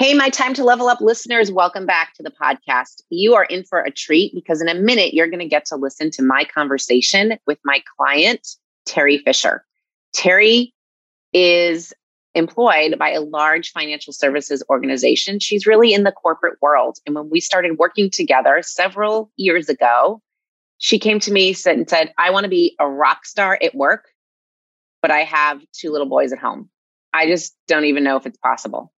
Hey, 0.00 0.14
my 0.14 0.30
time 0.30 0.54
to 0.54 0.64
level 0.64 0.88
up 0.88 1.02
listeners, 1.02 1.52
welcome 1.52 1.84
back 1.84 2.14
to 2.14 2.22
the 2.22 2.30
podcast. 2.30 3.02
You 3.10 3.34
are 3.34 3.44
in 3.44 3.64
for 3.64 3.80
a 3.80 3.90
treat 3.90 4.34
because 4.34 4.62
in 4.62 4.68
a 4.70 4.74
minute, 4.74 5.12
you're 5.12 5.28
going 5.28 5.40
to 5.40 5.46
get 5.46 5.66
to 5.66 5.76
listen 5.76 6.10
to 6.12 6.22
my 6.22 6.44
conversation 6.44 7.34
with 7.46 7.58
my 7.66 7.82
client, 7.98 8.48
Terry 8.86 9.18
Fisher. 9.18 9.62
Terry 10.14 10.72
is 11.34 11.92
employed 12.34 12.98
by 12.98 13.10
a 13.10 13.20
large 13.20 13.72
financial 13.72 14.14
services 14.14 14.62
organization. 14.70 15.38
She's 15.38 15.66
really 15.66 15.92
in 15.92 16.04
the 16.04 16.12
corporate 16.12 16.56
world. 16.62 16.96
And 17.04 17.14
when 17.14 17.28
we 17.28 17.38
started 17.38 17.76
working 17.76 18.08
together 18.08 18.62
several 18.62 19.30
years 19.36 19.68
ago, 19.68 20.22
she 20.78 20.98
came 20.98 21.20
to 21.20 21.30
me 21.30 21.54
and 21.66 21.90
said, 21.90 22.14
I 22.16 22.30
want 22.30 22.44
to 22.44 22.50
be 22.50 22.74
a 22.80 22.88
rock 22.88 23.26
star 23.26 23.58
at 23.62 23.74
work, 23.74 24.06
but 25.02 25.10
I 25.10 25.24
have 25.24 25.60
two 25.74 25.92
little 25.92 26.08
boys 26.08 26.32
at 26.32 26.38
home. 26.38 26.70
I 27.12 27.26
just 27.26 27.54
don't 27.68 27.84
even 27.84 28.02
know 28.02 28.16
if 28.16 28.24
it's 28.24 28.38
possible. 28.38 28.94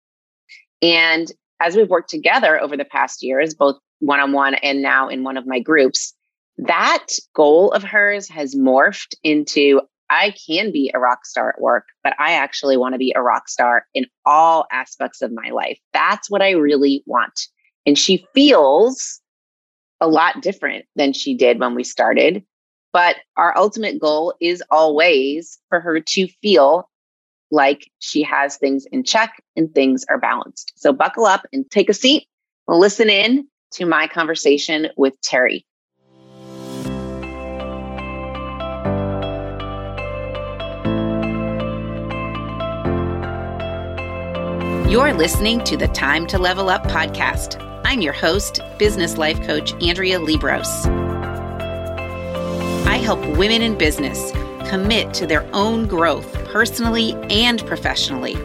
And 0.83 1.31
as 1.61 1.77
we've 1.77 1.89
worked 1.89 2.11
together 2.11 2.61
over 2.61 2.77
the 2.77 2.85
past 2.85 3.23
years, 3.23 3.55
both 3.55 3.77
one 4.01 4.21
on 4.21 4.33
one 4.33 4.55
and 4.57 4.83
now 4.83 5.09
in 5.09 5.23
one 5.23 5.37
of 5.37 5.47
my 5.47 5.61
groups, 5.61 6.13
that 6.59 7.07
goal 7.35 7.71
of 7.71 7.83
hers 7.83 8.29
has 8.29 8.55
morphed 8.55 9.15
into 9.23 9.81
I 10.11 10.35
can 10.47 10.73
be 10.73 10.91
a 10.93 10.99
rock 10.99 11.25
star 11.25 11.49
at 11.49 11.61
work, 11.61 11.87
but 12.05 12.15
I 12.19 12.33
actually 12.33 12.77
want 12.77 12.95
to 12.95 12.99
be 12.99 13.15
a 13.17 13.23
rock 13.23 13.49
star 13.49 13.87
in 13.95 14.05
all 14.27 14.67
aspects 14.71 15.23
of 15.23 15.33
my 15.33 15.49
life. 15.51 15.79
That's 15.95 16.31
what 16.31 16.43
I 16.43 16.51
really 16.51 17.03
want. 17.07 17.49
And 17.87 17.99
she 17.99 18.27
feels 18.35 19.23
a 20.03 20.09
lot 20.09 20.43
different 20.43 20.85
than 20.97 21.15
she 21.15 21.35
did 21.35 21.59
when 21.59 21.75
we 21.75 21.83
started. 21.83 22.45
But 22.93 23.17
our 23.39 23.57
ultimate 23.57 23.99
goal 23.99 24.35
is 24.39 24.63
always 24.71 25.59
for 25.71 25.81
her 25.81 25.99
to 25.99 26.29
feel 26.43 26.91
like 27.53 27.89
she 28.01 28.23
has 28.23 28.57
things 28.57 28.87
in 28.91 29.05
check 29.05 29.41
and 29.55 29.73
things 29.73 30.05
are 30.09 30.19
balanced. 30.19 30.73
So 30.75 30.93
buckle 30.93 31.27
up 31.27 31.47
and 31.53 31.71
take 31.71 31.89
a 31.89 31.95
seat. 31.95 32.27
Listen 32.67 33.11
in 33.11 33.47
to 33.73 33.87
my 33.87 34.09
conversation 34.09 34.89
with 34.97 35.21
Terry. 35.21 35.67
You're 44.91 45.15
listening 45.15 45.65
to 45.65 45.77
the 45.77 45.89
Time 45.95 46.27
to 46.29 46.39
Level 46.39 46.69
Up 46.69 46.85
podcast. 46.85 47.57
I'm 47.85 48.01
your 48.01 48.13
host, 48.13 48.61
business 48.79 49.17
life 49.17 49.41
coach 49.47 49.73
Andrea 49.83 50.19
Liebross. 50.19 50.87
I 52.87 52.97
help 52.97 53.21
women 53.37 53.63
in 53.63 53.77
business 53.77 54.33
commit 54.69 55.13
to 55.15 55.27
their 55.27 55.49
own 55.55 55.87
growth 55.87 56.42
personally 56.53 57.15
and 57.31 57.67
professionally. 57.67 58.37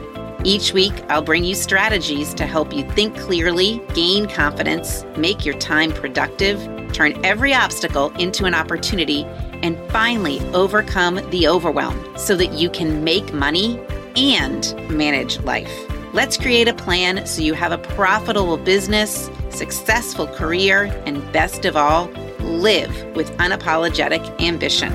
Each 0.43 0.71
week, 0.71 0.93
I'll 1.09 1.21
bring 1.21 1.43
you 1.43 1.53
strategies 1.53 2.33
to 2.35 2.45
help 2.45 2.73
you 2.73 2.89
think 2.91 3.17
clearly, 3.17 3.81
gain 3.93 4.27
confidence, 4.27 5.03
make 5.17 5.45
your 5.45 5.57
time 5.57 5.91
productive, 5.91 6.57
turn 6.93 7.19
every 7.25 7.53
obstacle 7.53 8.11
into 8.11 8.45
an 8.45 8.53
opportunity, 8.55 9.25
and 9.61 9.77
finally 9.91 10.39
overcome 10.53 11.15
the 11.31 11.49
overwhelm 11.49 12.17
so 12.17 12.35
that 12.37 12.53
you 12.53 12.69
can 12.69 13.03
make 13.03 13.33
money 13.33 13.77
and 14.15 14.73
manage 14.89 15.39
life. 15.41 15.71
Let's 16.13 16.37
create 16.37 16.69
a 16.69 16.73
plan 16.73 17.25
so 17.27 17.41
you 17.41 17.53
have 17.55 17.73
a 17.73 17.77
profitable 17.77 18.57
business, 18.57 19.29
successful 19.49 20.27
career, 20.27 20.85
and 21.05 21.29
best 21.33 21.65
of 21.65 21.75
all, 21.75 22.05
live 22.39 23.15
with 23.15 23.29
unapologetic 23.37 24.41
ambition. 24.41 24.93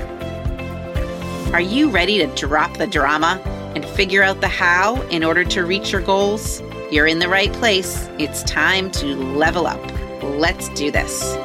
Are 1.53 1.61
you 1.61 1.91
ready 1.91 2.17
to 2.17 2.25
drop 2.35 2.77
the 2.77 2.87
drama 2.87 3.39
and 3.75 3.85
figure 3.85 4.23
out 4.23 4.41
the 4.41 4.47
how 4.47 4.99
in 5.09 5.23
order 5.23 5.43
to 5.43 5.61
reach 5.65 5.91
your 5.91 6.01
goals? 6.01 6.63
You're 6.89 7.05
in 7.05 7.19
the 7.19 7.29
right 7.29 7.53
place. 7.53 8.09
It's 8.17 8.41
time 8.41 8.89
to 8.93 9.15
level 9.35 9.67
up. 9.67 9.79
Let's 10.23 10.69
do 10.69 10.89
this. 10.89 11.35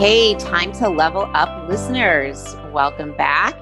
Hey, 0.00 0.34
time 0.40 0.72
to 0.72 0.88
level 0.88 1.30
up 1.32 1.68
listeners. 1.68 2.56
Welcome 2.72 3.16
back. 3.16 3.56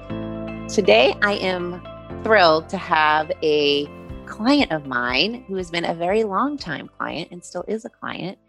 Today, 0.67 1.15
I 1.21 1.33
am 1.33 1.79
thrilled 2.23 2.69
to 2.69 2.77
have 2.77 3.31
a 3.43 3.85
client 4.25 4.71
of 4.71 4.87
mine 4.87 5.45
who 5.47 5.57
has 5.57 5.69
been 5.69 5.85
a 5.85 5.93
very 5.93 6.23
long 6.23 6.57
time 6.57 6.89
client 6.97 7.29
and 7.29 7.43
still 7.43 7.63
is 7.67 7.85
a 7.85 7.89
client 7.89 8.39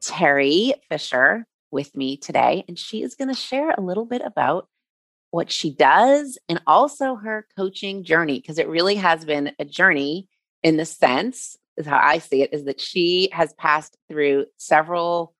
Terry 0.00 0.74
Fisher 0.88 1.46
with 1.70 1.94
me 1.96 2.16
today, 2.16 2.64
and 2.66 2.78
she 2.78 3.02
is 3.02 3.14
going 3.14 3.28
to 3.28 3.34
share 3.34 3.70
a 3.70 3.80
little 3.80 4.06
bit 4.06 4.22
about 4.24 4.68
what 5.30 5.50
she 5.50 5.70
does 5.70 6.38
and 6.48 6.62
also 6.66 7.14
her 7.16 7.46
coaching 7.56 8.04
journey, 8.04 8.40
because 8.40 8.58
it 8.58 8.68
really 8.68 8.94
has 8.94 9.24
been 9.24 9.52
a 9.58 9.64
journey 9.64 10.26
in 10.62 10.76
the 10.76 10.86
sense, 10.86 11.56
is 11.76 11.86
how 11.86 12.00
I 12.02 12.18
see 12.18 12.42
it, 12.42 12.52
is 12.52 12.64
that 12.64 12.80
she 12.80 13.28
has 13.32 13.52
passed 13.52 13.96
through 14.08 14.46
several 14.56 15.34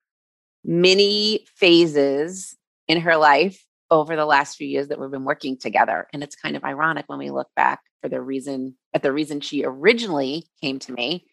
mini 0.64 1.46
phases 1.56 2.56
in 2.86 3.00
her 3.00 3.16
life 3.16 3.64
over 3.90 4.16
the 4.16 4.26
last 4.26 4.56
few 4.56 4.68
years 4.68 4.88
that 4.88 5.00
we've 5.00 5.10
been 5.10 5.24
working 5.24 5.56
together. 5.56 6.06
And 6.12 6.22
it's 6.22 6.36
kind 6.36 6.56
of 6.56 6.64
ironic 6.64 7.06
when 7.08 7.18
we 7.18 7.30
look 7.30 7.48
back 7.56 7.80
for 8.02 8.10
the 8.10 8.20
reason 8.20 8.76
at 8.92 9.02
the 9.02 9.12
reason 9.12 9.40
she 9.40 9.64
originally 9.64 10.46
came 10.60 10.78
to 10.80 10.92
me, 10.92 11.24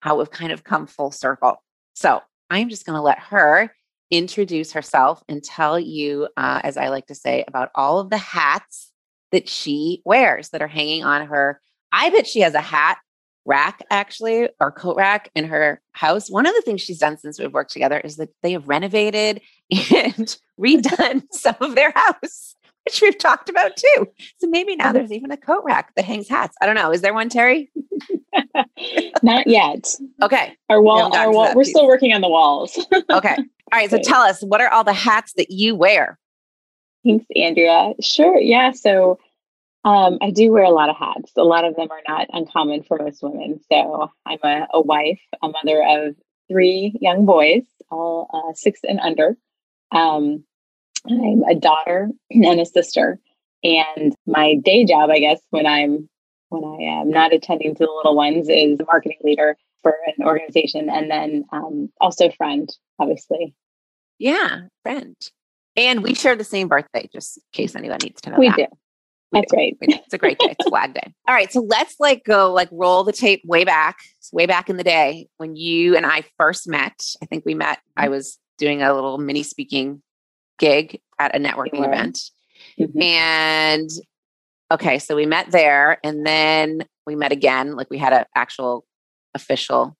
how 0.00 0.18
we've 0.18 0.30
kind 0.30 0.52
of 0.52 0.62
come 0.62 0.86
full 0.86 1.10
circle. 1.10 1.62
So 1.94 2.20
I'm 2.52 2.68
just 2.68 2.84
going 2.84 2.96
to 2.96 3.02
let 3.02 3.18
her 3.18 3.74
introduce 4.10 4.72
herself 4.72 5.22
and 5.26 5.42
tell 5.42 5.80
you, 5.80 6.28
uh, 6.36 6.60
as 6.62 6.76
I 6.76 6.88
like 6.88 7.06
to 7.06 7.14
say, 7.14 7.44
about 7.48 7.70
all 7.74 7.98
of 7.98 8.10
the 8.10 8.18
hats 8.18 8.92
that 9.30 9.48
she 9.48 10.02
wears 10.04 10.50
that 10.50 10.60
are 10.60 10.68
hanging 10.68 11.02
on 11.02 11.26
her. 11.26 11.60
I 11.92 12.10
bet 12.10 12.26
she 12.26 12.40
has 12.40 12.52
a 12.52 12.60
hat 12.60 12.98
rack 13.46 13.82
actually 13.90 14.50
or 14.60 14.70
coat 14.70 14.96
rack 14.96 15.30
in 15.34 15.44
her 15.46 15.80
house. 15.92 16.30
One 16.30 16.44
of 16.46 16.54
the 16.54 16.60
things 16.60 16.82
she's 16.82 16.98
done 16.98 17.16
since 17.16 17.40
we've 17.40 17.52
worked 17.52 17.72
together 17.72 17.98
is 17.98 18.16
that 18.16 18.28
they 18.42 18.52
have 18.52 18.68
renovated 18.68 19.40
and 19.90 20.36
redone 20.60 21.22
some 21.32 21.56
of 21.58 21.74
their 21.74 21.92
house, 21.96 22.54
which 22.84 23.00
we've 23.00 23.18
talked 23.18 23.48
about 23.48 23.76
too. 23.76 24.08
So 24.38 24.48
maybe 24.48 24.76
now 24.76 24.92
there's 24.92 25.12
even 25.12 25.30
a 25.30 25.36
coat 25.36 25.62
rack 25.64 25.94
that 25.94 26.04
hangs 26.04 26.28
hats. 26.28 26.56
I 26.60 26.66
don't 26.66 26.74
know. 26.74 26.90
Is 26.90 27.00
there 27.00 27.14
one, 27.14 27.28
Terry? 27.28 27.70
Not 29.22 29.46
yet. 29.46 29.94
Okay. 30.22 30.56
Our 30.68 30.82
wall, 30.82 31.14
our 31.16 31.32
wall, 31.32 31.54
we're 31.54 31.62
piece. 31.62 31.70
still 31.70 31.86
working 31.86 32.12
on 32.12 32.20
the 32.20 32.28
walls. 32.28 32.78
okay. 33.10 33.36
All 33.36 33.78
right. 33.78 33.90
So 33.90 33.98
tell 33.98 34.22
us, 34.22 34.42
what 34.42 34.60
are 34.60 34.68
all 34.68 34.84
the 34.84 34.92
hats 34.92 35.32
that 35.36 35.50
you 35.50 35.74
wear? 35.74 36.18
Thanks, 37.04 37.26
Andrea. 37.36 37.92
Sure. 38.00 38.38
Yeah. 38.38 38.72
So 38.72 39.18
um, 39.84 40.18
I 40.20 40.30
do 40.30 40.52
wear 40.52 40.64
a 40.64 40.70
lot 40.70 40.88
of 40.88 40.96
hats. 40.96 41.32
A 41.36 41.42
lot 41.42 41.64
of 41.64 41.76
them 41.76 41.88
are 41.90 42.02
not 42.06 42.28
uncommon 42.32 42.82
for 42.84 42.98
most 42.98 43.22
women. 43.22 43.60
So 43.70 44.10
I'm 44.26 44.38
a, 44.42 44.66
a 44.74 44.80
wife, 44.80 45.20
a 45.42 45.48
mother 45.48 45.82
of 45.86 46.16
three 46.48 46.96
young 47.00 47.26
boys, 47.26 47.62
all 47.90 48.28
uh, 48.32 48.54
six 48.54 48.80
and 48.84 49.00
under. 49.00 49.36
Um, 49.90 50.44
I'm 51.08 51.42
a 51.44 51.54
daughter 51.54 52.10
and 52.30 52.60
a 52.60 52.66
sister. 52.66 53.18
And 53.64 54.14
my 54.26 54.56
day 54.62 54.84
job, 54.84 55.10
I 55.10 55.18
guess, 55.18 55.40
when 55.50 55.66
I'm 55.66 56.08
when 56.48 56.64
I 56.64 57.00
am 57.00 57.10
not 57.10 57.32
attending 57.32 57.74
to 57.74 57.86
the 57.86 57.92
little 57.92 58.14
ones 58.14 58.48
is 58.48 58.78
a 58.78 58.84
marketing 58.84 59.18
leader 59.22 59.56
for 59.82 59.96
an 60.06 60.24
organization 60.24 60.90
and 60.90 61.10
then 61.10 61.44
um, 61.50 61.90
also 62.00 62.30
friend, 62.30 62.70
obviously. 62.98 63.54
Yeah, 64.18 64.62
friend. 64.82 65.16
And 65.76 66.02
we 66.02 66.14
share 66.14 66.36
the 66.36 66.44
same 66.44 66.68
birthday, 66.68 67.08
just 67.12 67.38
in 67.38 67.42
case 67.52 67.74
anyone 67.74 67.98
needs 68.02 68.20
to 68.22 68.30
know. 68.30 68.38
We 68.38 68.48
that. 68.48 68.56
do. 68.56 68.66
We 69.32 69.40
That's 69.40 69.52
do. 69.52 69.56
right. 69.56 69.76
It's 69.80 70.12
a 70.12 70.18
great 70.18 70.38
day. 70.38 70.48
It's 70.50 70.66
a 70.66 70.68
Flag 70.68 70.92
Day. 70.92 71.14
All 71.26 71.34
right. 71.34 71.50
So 71.50 71.60
let's 71.60 71.96
like 71.98 72.22
go 72.24 72.52
like 72.52 72.68
roll 72.70 73.02
the 73.02 73.12
tape 73.12 73.40
way 73.46 73.64
back, 73.64 73.98
it's 74.18 74.32
way 74.32 74.44
back 74.44 74.68
in 74.68 74.76
the 74.76 74.84
day 74.84 75.28
when 75.38 75.56
you 75.56 75.96
and 75.96 76.04
I 76.04 76.24
first 76.38 76.68
met. 76.68 77.02
I 77.22 77.26
think 77.26 77.44
we 77.46 77.54
met, 77.54 77.78
I 77.96 78.02
mm-hmm. 78.02 78.10
was 78.12 78.38
doing 78.58 78.82
a 78.82 78.92
little 78.92 79.16
mini 79.16 79.42
speaking 79.42 80.02
gig 80.62 81.00
at 81.18 81.36
a 81.36 81.38
networking 81.38 81.84
event. 81.84 82.30
Mm-hmm. 82.78 83.02
And 83.02 83.90
okay, 84.70 84.98
so 84.98 85.16
we 85.16 85.26
met 85.26 85.50
there 85.50 85.98
and 86.04 86.24
then 86.24 86.86
we 87.04 87.16
met 87.16 87.32
again. 87.32 87.74
Like 87.76 87.90
we 87.90 87.98
had 87.98 88.12
an 88.12 88.24
actual 88.34 88.86
official, 89.34 89.96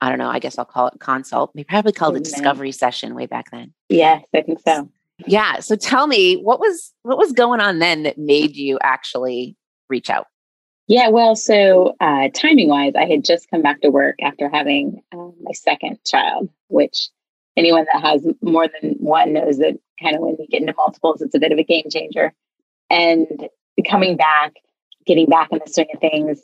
I 0.00 0.08
don't 0.08 0.18
know, 0.18 0.28
I 0.28 0.40
guess 0.40 0.58
I'll 0.58 0.64
call 0.64 0.88
it 0.88 0.98
consult. 0.98 1.52
We 1.54 1.64
probably 1.64 1.92
called 1.92 2.16
it 2.16 2.24
discovery 2.24 2.72
session 2.72 3.14
way 3.14 3.26
back 3.26 3.50
then. 3.52 3.72
Yes, 3.88 4.24
I 4.34 4.42
think 4.42 4.60
so. 4.66 4.90
Yeah. 5.26 5.60
So 5.60 5.76
tell 5.76 6.08
me 6.08 6.34
what 6.34 6.58
was 6.58 6.92
what 7.02 7.18
was 7.18 7.32
going 7.32 7.60
on 7.60 7.78
then 7.78 8.02
that 8.02 8.18
made 8.18 8.56
you 8.56 8.78
actually 8.82 9.56
reach 9.88 10.10
out? 10.10 10.26
Yeah, 10.88 11.08
well, 11.08 11.36
so 11.36 11.94
uh, 12.00 12.28
timing 12.34 12.68
wise, 12.68 12.94
I 12.96 13.04
had 13.04 13.24
just 13.24 13.48
come 13.48 13.62
back 13.62 13.80
to 13.82 13.90
work 13.90 14.16
after 14.20 14.48
having 14.48 15.00
um, 15.12 15.32
my 15.40 15.52
second 15.52 16.00
child, 16.04 16.50
which 16.68 17.08
anyone 17.56 17.86
that 17.92 18.02
has 18.02 18.26
more 18.40 18.66
than 18.68 18.92
one 18.98 19.32
knows 19.32 19.58
that 19.58 19.78
kind 20.02 20.16
of 20.16 20.22
when 20.22 20.36
you 20.38 20.46
get 20.50 20.60
into 20.60 20.74
multiples, 20.76 21.20
it's 21.20 21.34
a 21.34 21.38
bit 21.38 21.52
of 21.52 21.58
a 21.58 21.64
game 21.64 21.84
changer. 21.90 22.32
And 22.90 23.48
coming 23.88 24.16
back, 24.16 24.54
getting 25.06 25.26
back 25.26 25.48
in 25.52 25.60
the 25.64 25.70
swing 25.70 25.88
of 25.94 26.00
things, 26.00 26.40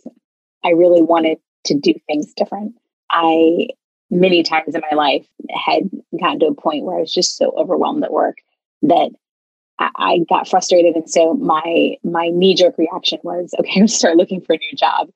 I 0.65 0.71
really 0.71 1.03
wanted 1.03 1.39
to 1.65 1.75
do 1.79 1.95
things 2.07 2.33
different. 2.35 2.75
I 3.11 3.69
many 4.11 4.43
times 4.43 4.75
in 4.75 4.83
my 4.91 4.97
life 4.97 5.27
had 5.53 5.91
gotten 6.19 6.41
to 6.41 6.47
a 6.47 6.55
point 6.55 6.85
where 6.85 6.97
I 6.97 7.01
was 7.01 7.13
just 7.13 7.37
so 7.37 7.53
overwhelmed 7.59 8.05
at 8.05 8.13
work 8.13 8.39
that 8.83 9.11
I, 9.79 10.25
got 10.29 10.49
frustrated. 10.49 10.97
And 10.97 11.09
so 11.09 11.35
my 11.35 11.97
my 12.03 12.31
knee 12.31 12.55
jerk 12.55 12.77
reaction 12.79 13.21
was, 13.23 13.55
okay, 13.59 13.71
I'm 13.75 13.81
gonna 13.81 13.89
start 13.89 14.17
looking 14.17 14.41
for 14.41 14.55
a 14.55 14.59
new 14.59 14.77
job, 14.77 15.11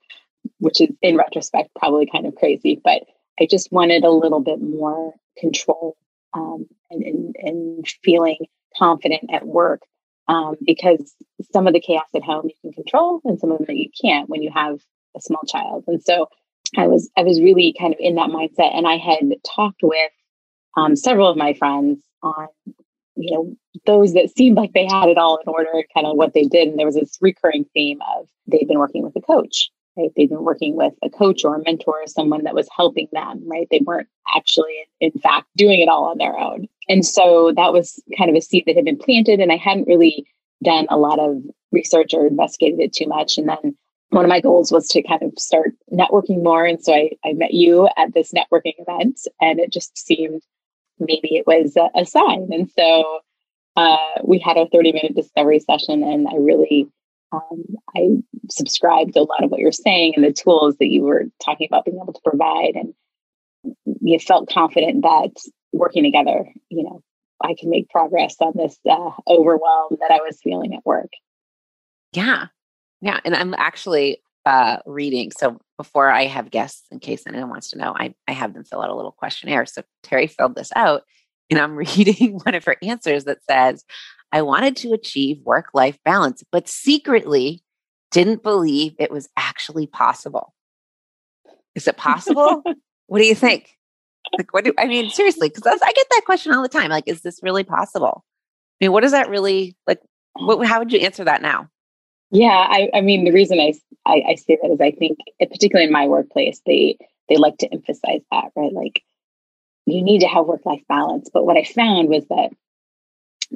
which 0.58 0.80
is 0.80 0.88
in 1.02 1.16
retrospect 1.16 1.70
probably 1.78 2.06
kind 2.06 2.26
of 2.26 2.34
crazy, 2.36 2.80
but 2.82 3.02
I 3.40 3.46
just 3.50 3.72
wanted 3.72 4.04
a 4.04 4.10
little 4.10 4.40
bit 4.40 4.60
more 4.60 5.14
control 5.38 5.96
um, 6.34 6.66
and, 6.90 7.02
and, 7.02 7.36
and 7.38 7.88
feeling 8.02 8.38
confident 8.76 9.30
at 9.32 9.46
work 9.46 9.82
um, 10.28 10.56
because 10.64 11.14
some 11.52 11.66
of 11.66 11.72
the 11.72 11.80
chaos 11.80 12.08
at 12.14 12.22
home 12.22 12.44
you 12.44 12.54
can 12.62 12.72
control 12.72 13.20
and 13.24 13.38
some 13.38 13.52
of 13.52 13.58
that 13.66 13.76
you 13.76 13.90
can't 14.02 14.28
when 14.28 14.42
you 14.42 14.50
have 14.54 14.78
a 15.16 15.20
small 15.20 15.42
child. 15.46 15.84
And 15.86 16.02
so 16.02 16.28
I 16.76 16.86
was 16.86 17.10
I 17.16 17.22
was 17.22 17.40
really 17.40 17.74
kind 17.78 17.92
of 17.92 18.00
in 18.00 18.14
that 18.14 18.30
mindset, 18.30 18.74
and 18.74 18.86
I 18.86 18.96
had 18.96 19.20
talked 19.54 19.80
with 19.82 20.10
um, 20.76 20.96
several 20.96 21.28
of 21.28 21.36
my 21.36 21.52
friends 21.54 22.02
on 22.22 22.48
you 23.16 23.36
know 23.36 23.56
those 23.86 24.14
that 24.14 24.34
seemed 24.36 24.56
like 24.56 24.72
they 24.72 24.86
had 24.86 25.08
it 25.08 25.18
all 25.18 25.38
in 25.38 25.48
order, 25.48 25.70
kind 25.94 26.06
of 26.06 26.16
what 26.16 26.34
they 26.34 26.44
did, 26.44 26.68
and 26.68 26.78
there 26.78 26.86
was 26.86 26.94
this 26.94 27.18
recurring 27.20 27.66
theme 27.74 27.98
of 28.16 28.26
they'd 28.46 28.68
been 28.68 28.78
working 28.78 29.02
with 29.02 29.14
a 29.16 29.20
coach. 29.20 29.70
Right? 29.96 30.10
They've 30.16 30.28
been 30.28 30.44
working 30.44 30.74
with 30.76 30.94
a 31.02 31.10
coach 31.10 31.44
or 31.44 31.56
a 31.56 31.62
mentor, 31.62 32.02
or 32.02 32.06
someone 32.06 32.44
that 32.44 32.54
was 32.54 32.68
helping 32.74 33.08
them. 33.12 33.42
Right? 33.46 33.68
They 33.70 33.80
weren't 33.84 34.08
actually, 34.34 34.74
in 35.00 35.12
fact, 35.12 35.48
doing 35.56 35.80
it 35.80 35.88
all 35.88 36.04
on 36.04 36.18
their 36.18 36.38
own. 36.38 36.68
And 36.88 37.04
so 37.04 37.52
that 37.56 37.72
was 37.72 38.02
kind 38.16 38.30
of 38.30 38.36
a 38.36 38.40
seed 38.40 38.64
that 38.66 38.76
had 38.76 38.84
been 38.84 38.98
planted, 38.98 39.40
and 39.40 39.52
I 39.52 39.56
hadn't 39.56 39.88
really 39.88 40.26
done 40.62 40.86
a 40.90 40.96
lot 40.96 41.18
of 41.18 41.42
research 41.72 42.14
or 42.14 42.26
investigated 42.26 42.80
it 42.80 42.92
too 42.92 43.06
much. 43.06 43.36
And 43.38 43.48
then 43.48 43.76
one 44.10 44.24
of 44.24 44.28
my 44.28 44.40
goals 44.40 44.70
was 44.70 44.88
to 44.88 45.02
kind 45.02 45.22
of 45.22 45.32
start 45.38 45.72
networking 45.90 46.42
more. 46.42 46.66
And 46.66 46.82
so 46.82 46.92
I, 46.92 47.10
I 47.24 47.32
met 47.32 47.54
you 47.54 47.88
at 47.96 48.12
this 48.12 48.32
networking 48.32 48.74
event, 48.78 49.20
and 49.40 49.58
it 49.58 49.72
just 49.72 49.96
seemed 49.96 50.42
maybe 50.98 51.36
it 51.36 51.46
was 51.46 51.76
a, 51.76 51.88
a 51.98 52.04
sign. 52.04 52.48
And 52.52 52.70
so 52.70 53.20
uh, 53.76 53.96
we 54.24 54.38
had 54.38 54.56
a 54.56 54.68
30 54.68 54.92
minute 54.92 55.16
discovery 55.16 55.60
session, 55.60 56.02
and 56.02 56.28
I 56.28 56.36
really 56.36 56.88
um, 57.32 57.64
I 57.96 58.08
subscribed 58.50 59.14
to 59.14 59.20
a 59.20 59.22
lot 59.22 59.44
of 59.44 59.50
what 59.50 59.60
you're 59.60 59.72
saying 59.72 60.14
and 60.16 60.24
the 60.24 60.32
tools 60.32 60.76
that 60.78 60.88
you 60.88 61.02
were 61.02 61.24
talking 61.44 61.66
about 61.70 61.84
being 61.84 61.98
able 62.02 62.12
to 62.12 62.20
provide. 62.24 62.74
And 62.74 62.94
you 64.00 64.18
felt 64.18 64.50
confident 64.50 65.02
that 65.02 65.30
working 65.72 66.04
together, 66.04 66.46
you 66.68 66.84
know, 66.84 67.02
I 67.42 67.54
can 67.58 67.70
make 67.70 67.88
progress 67.88 68.36
on 68.40 68.52
this 68.56 68.78
uh, 68.88 69.10
overwhelm 69.26 69.96
that 70.00 70.10
I 70.10 70.20
was 70.24 70.38
feeling 70.42 70.74
at 70.74 70.84
work. 70.84 71.10
Yeah. 72.12 72.46
Yeah. 73.00 73.18
And 73.24 73.34
I'm 73.34 73.54
actually 73.54 74.22
uh, 74.44 74.78
reading. 74.86 75.30
So 75.36 75.60
before 75.76 76.10
I 76.10 76.26
have 76.26 76.50
guests, 76.50 76.84
in 76.90 77.00
case 77.00 77.24
anyone 77.26 77.50
wants 77.50 77.70
to 77.70 77.78
know, 77.78 77.94
I, 77.96 78.14
I 78.28 78.32
have 78.32 78.54
them 78.54 78.64
fill 78.64 78.82
out 78.82 78.90
a 78.90 78.94
little 78.94 79.12
questionnaire. 79.12 79.66
So 79.66 79.82
Terry 80.02 80.26
filled 80.26 80.54
this 80.54 80.70
out, 80.76 81.02
and 81.50 81.60
I'm 81.60 81.76
reading 81.76 82.40
one 82.44 82.54
of 82.54 82.64
her 82.64 82.76
answers 82.82 83.24
that 83.24 83.38
says, 83.48 83.84
I 84.32 84.42
wanted 84.42 84.76
to 84.78 84.92
achieve 84.92 85.40
work 85.44 85.66
life 85.74 85.98
balance, 86.04 86.42
but 86.50 86.68
secretly 86.68 87.62
didn't 88.10 88.42
believe 88.42 88.94
it 88.98 89.10
was 89.10 89.28
actually 89.36 89.86
possible. 89.86 90.54
Is 91.74 91.86
it 91.86 91.96
possible? 91.96 92.62
what 93.06 93.18
do 93.18 93.26
you 93.26 93.34
think? 93.34 93.76
Like, 94.36 94.52
what 94.54 94.64
do 94.64 94.72
I 94.78 94.86
mean? 94.86 95.10
Seriously, 95.10 95.48
because 95.48 95.80
I 95.82 95.92
get 95.92 96.06
that 96.10 96.22
question 96.24 96.52
all 96.52 96.62
the 96.62 96.68
time. 96.68 96.90
Like, 96.90 97.04
is 97.06 97.22
this 97.22 97.40
really 97.42 97.64
possible? 97.64 98.24
I 98.80 98.86
mean, 98.86 98.92
what 98.92 99.02
does 99.02 99.12
that 99.12 99.28
really 99.28 99.76
like? 99.86 100.00
What, 100.34 100.66
how 100.66 100.78
would 100.78 100.92
you 100.92 101.00
answer 101.00 101.24
that 101.24 101.42
now? 101.42 101.68
Yeah, 102.30 102.66
I, 102.68 102.88
I 102.94 103.00
mean, 103.02 103.24
the 103.24 103.32
reason 103.32 103.60
I, 103.60 103.74
I, 104.06 104.22
I 104.28 104.34
say 104.36 104.58
that 104.62 104.70
is 104.70 104.80
I 104.80 104.92
think, 104.92 105.18
particularly 105.38 105.86
in 105.86 105.92
my 105.92 106.06
workplace, 106.06 106.62
they 106.64 106.96
they 107.28 107.36
like 107.36 107.58
to 107.58 107.72
emphasize 107.72 108.22
that, 108.30 108.50
right? 108.56 108.72
Like, 108.72 109.02
you 109.86 110.02
need 110.02 110.20
to 110.20 110.28
have 110.28 110.46
work 110.46 110.64
life 110.64 110.82
balance. 110.88 111.28
But 111.32 111.44
what 111.44 111.56
I 111.56 111.64
found 111.64 112.08
was 112.08 112.26
that 112.28 112.50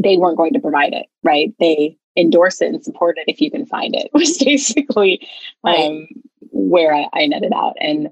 they 0.02 0.16
weren't 0.16 0.36
going 0.36 0.52
to 0.52 0.60
provide 0.60 0.92
it, 0.92 1.06
right? 1.22 1.52
They 1.58 1.96
endorse 2.16 2.60
it 2.60 2.68
and 2.68 2.84
support 2.84 3.18
it 3.18 3.30
if 3.30 3.40
you 3.40 3.50
can 3.50 3.66
find 3.66 3.94
it, 3.94 4.10
was 4.12 4.38
basically 4.38 5.26
right. 5.64 5.78
um, 5.78 6.08
where 6.50 6.94
I, 6.94 7.08
I 7.12 7.26
netted 7.26 7.52
out. 7.52 7.74
And 7.80 8.08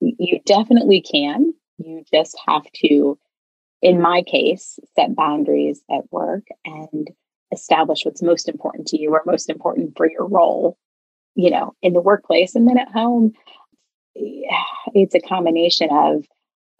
you 0.00 0.40
definitely 0.46 1.00
can. 1.00 1.54
You 1.78 2.04
just 2.12 2.38
have 2.46 2.62
to, 2.84 3.18
in 3.82 4.00
my 4.00 4.22
case, 4.22 4.78
set 4.96 5.14
boundaries 5.14 5.82
at 5.90 6.10
work 6.10 6.44
and 6.64 7.08
establish 7.52 8.04
what's 8.04 8.22
most 8.22 8.48
important 8.48 8.86
to 8.88 9.00
you 9.00 9.10
or 9.10 9.22
most 9.26 9.50
important 9.50 9.96
for 9.96 10.10
your 10.10 10.26
role, 10.26 10.78
you 11.34 11.50
know, 11.50 11.74
in 11.82 11.92
the 11.92 12.00
workplace. 12.00 12.54
And 12.54 12.68
then 12.68 12.78
at 12.78 12.90
home, 12.90 13.32
it's 14.14 15.14
a 15.14 15.20
combination 15.20 15.88
of 15.90 16.24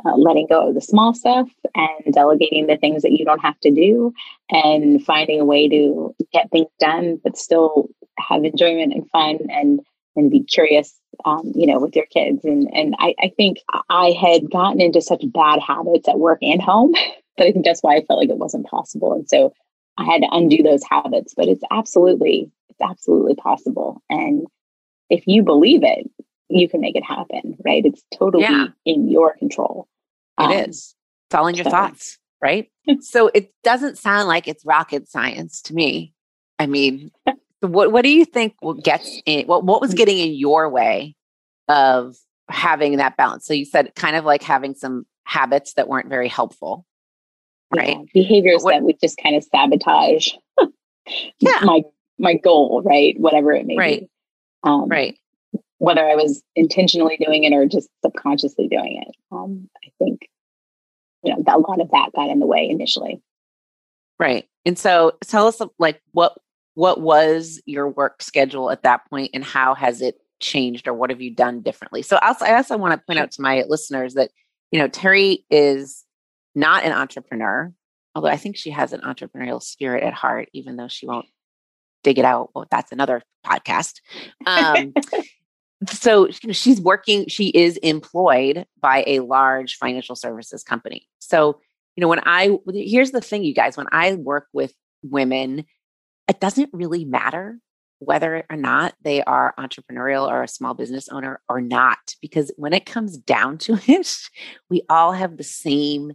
uh, 0.04 0.16
letting 0.16 0.46
go 0.48 0.68
of 0.68 0.74
the 0.74 0.80
small 0.80 1.14
stuff 1.14 1.48
and 1.74 2.14
delegating 2.14 2.66
the 2.66 2.76
things 2.76 3.02
that 3.02 3.12
you 3.12 3.24
don't 3.24 3.40
have 3.40 3.58
to 3.60 3.70
do 3.70 4.12
and 4.50 5.04
finding 5.04 5.40
a 5.40 5.44
way 5.44 5.68
to 5.68 6.14
get 6.32 6.50
things 6.50 6.70
done 6.78 7.20
but 7.22 7.36
still 7.36 7.88
have 8.18 8.44
enjoyment 8.44 8.92
and 8.92 9.08
fun 9.10 9.38
and 9.50 9.80
and 10.16 10.30
be 10.30 10.42
curious 10.42 10.98
um, 11.24 11.52
you 11.54 11.66
know 11.66 11.78
with 11.78 11.94
your 11.94 12.06
kids 12.06 12.44
and 12.44 12.68
and 12.72 12.94
I, 12.98 13.14
I 13.20 13.32
think 13.36 13.58
i 13.88 14.10
had 14.10 14.50
gotten 14.50 14.80
into 14.80 15.00
such 15.00 15.22
bad 15.32 15.60
habits 15.60 16.08
at 16.08 16.18
work 16.18 16.38
and 16.42 16.60
home 16.60 16.92
that 17.36 17.46
i 17.46 17.52
think 17.52 17.64
that's 17.64 17.82
why 17.82 17.96
i 17.96 18.04
felt 18.04 18.18
like 18.18 18.30
it 18.30 18.38
wasn't 18.38 18.66
possible 18.66 19.12
and 19.12 19.28
so 19.28 19.52
I 20.00 20.04
had 20.04 20.22
to 20.22 20.28
undo 20.32 20.62
those 20.62 20.82
habits, 20.88 21.34
but 21.36 21.48
it's 21.48 21.62
absolutely, 21.70 22.50
it's 22.70 22.80
absolutely 22.80 23.34
possible. 23.34 24.02
And 24.08 24.46
if 25.10 25.26
you 25.26 25.42
believe 25.42 25.82
it, 25.84 26.10
you 26.50 26.68
can 26.68 26.80
make 26.80 26.96
it 26.96 27.04
happen, 27.04 27.56
right? 27.64 27.84
It's 27.84 28.02
totally 28.16 28.44
yeah. 28.44 28.66
in 28.84 29.08
your 29.08 29.36
control. 29.36 29.88
It 30.38 30.44
um, 30.44 30.52
is. 30.52 30.94
It's 31.28 31.34
all 31.34 31.46
in 31.46 31.54
your 31.54 31.64
so. 31.64 31.70
thoughts, 31.70 32.18
right? 32.42 32.70
so 33.00 33.30
it 33.34 33.52
doesn't 33.62 33.98
sound 33.98 34.28
like 34.28 34.48
it's 34.48 34.64
rocket 34.64 35.08
science 35.08 35.62
to 35.62 35.74
me. 35.74 36.14
I 36.58 36.66
mean, 36.66 37.10
what 37.60 37.92
what 37.92 38.02
do 38.02 38.10
you 38.10 38.24
think 38.24 38.54
gets 38.82 39.20
in 39.24 39.46
what 39.46 39.64
what 39.64 39.80
was 39.80 39.94
getting 39.94 40.18
in 40.18 40.34
your 40.34 40.68
way 40.68 41.16
of 41.68 42.16
having 42.50 42.96
that 42.98 43.16
balance? 43.16 43.46
So 43.46 43.54
you 43.54 43.64
said 43.64 43.94
kind 43.94 44.16
of 44.16 44.24
like 44.24 44.42
having 44.42 44.74
some 44.74 45.06
habits 45.24 45.74
that 45.74 45.88
weren't 45.88 46.08
very 46.08 46.28
helpful 46.28 46.84
right 47.74 47.96
yeah, 47.98 48.02
behaviors 48.12 48.62
what, 48.62 48.72
that 48.72 48.82
would 48.82 49.00
just 49.00 49.18
kind 49.22 49.36
of 49.36 49.44
sabotage 49.44 50.30
yeah. 51.38 51.60
my 51.62 51.82
my 52.18 52.34
goal 52.34 52.82
right 52.84 53.18
whatever 53.18 53.52
it 53.52 53.66
may 53.66 53.76
right. 53.76 54.00
be 54.00 54.10
um, 54.64 54.88
right 54.88 55.18
whether 55.80 56.08
i 56.08 56.14
was 56.14 56.42
intentionally 56.54 57.16
doing 57.16 57.44
it 57.44 57.52
or 57.52 57.66
just 57.66 57.88
subconsciously 58.04 58.68
doing 58.68 59.02
it. 59.06 59.14
Um, 59.32 59.68
i 59.84 59.90
think 59.98 60.28
you 61.22 61.34
know 61.34 61.42
a 61.46 61.58
lot 61.58 61.80
of 61.80 61.90
that 61.90 62.10
got 62.14 62.30
in 62.30 62.38
the 62.38 62.46
way 62.46 62.68
initially. 62.68 63.20
Right. 64.18 64.46
And 64.66 64.78
so 64.78 65.12
tell 65.24 65.46
us 65.46 65.60
like 65.78 66.00
what 66.12 66.38
what 66.74 67.00
was 67.00 67.60
your 67.66 67.88
work 67.88 68.22
schedule 68.22 68.70
at 68.70 68.82
that 68.82 69.08
point 69.08 69.30
and 69.34 69.42
how 69.42 69.74
has 69.74 70.02
it 70.02 70.20
changed 70.40 70.86
or 70.86 70.94
what 70.94 71.10
have 71.10 71.20
you 71.20 71.34
done 71.34 71.60
differently? 71.60 72.02
So 72.02 72.18
also, 72.22 72.44
i 72.44 72.54
also 72.54 72.76
want 72.76 72.92
to 72.92 73.04
point 73.06 73.18
out 73.18 73.30
to 73.32 73.42
my 73.42 73.64
listeners 73.68 74.14
that 74.14 74.30
you 74.70 74.78
know 74.78 74.88
terry 74.88 75.44
is 75.50 76.04
not 76.54 76.84
an 76.84 76.92
entrepreneur, 76.92 77.72
although 78.14 78.28
I 78.28 78.36
think 78.36 78.56
she 78.56 78.70
has 78.70 78.92
an 78.92 79.00
entrepreneurial 79.00 79.62
spirit 79.62 80.02
at 80.02 80.14
heart, 80.14 80.48
even 80.52 80.76
though 80.76 80.88
she 80.88 81.06
won't 81.06 81.26
dig 82.02 82.18
it 82.18 82.24
out. 82.24 82.50
Well, 82.54 82.66
that's 82.70 82.92
another 82.92 83.22
podcast. 83.46 84.00
Um, 84.46 84.94
so 85.88 86.28
she's 86.30 86.80
working, 86.80 87.26
she 87.28 87.48
is 87.48 87.76
employed 87.78 88.66
by 88.80 89.04
a 89.06 89.20
large 89.20 89.76
financial 89.76 90.14
services 90.14 90.62
company. 90.62 91.08
So, 91.20 91.60
you 91.96 92.02
know, 92.02 92.08
when 92.08 92.20
I, 92.24 92.58
here's 92.72 93.12
the 93.12 93.20
thing, 93.20 93.44
you 93.44 93.54
guys, 93.54 93.76
when 93.76 93.86
I 93.92 94.14
work 94.14 94.46
with 94.52 94.74
women, 95.02 95.64
it 96.28 96.40
doesn't 96.40 96.70
really 96.72 97.04
matter 97.04 97.58
whether 97.98 98.44
or 98.48 98.56
not 98.56 98.94
they 99.02 99.22
are 99.24 99.54
entrepreneurial 99.58 100.26
or 100.26 100.42
a 100.42 100.48
small 100.48 100.74
business 100.74 101.08
owner 101.08 101.40
or 101.48 101.60
not, 101.60 102.14
because 102.22 102.50
when 102.56 102.72
it 102.72 102.86
comes 102.86 103.16
down 103.16 103.58
to 103.58 103.78
it, 103.86 104.16
we 104.68 104.82
all 104.88 105.12
have 105.12 105.36
the 105.36 105.44
same 105.44 106.12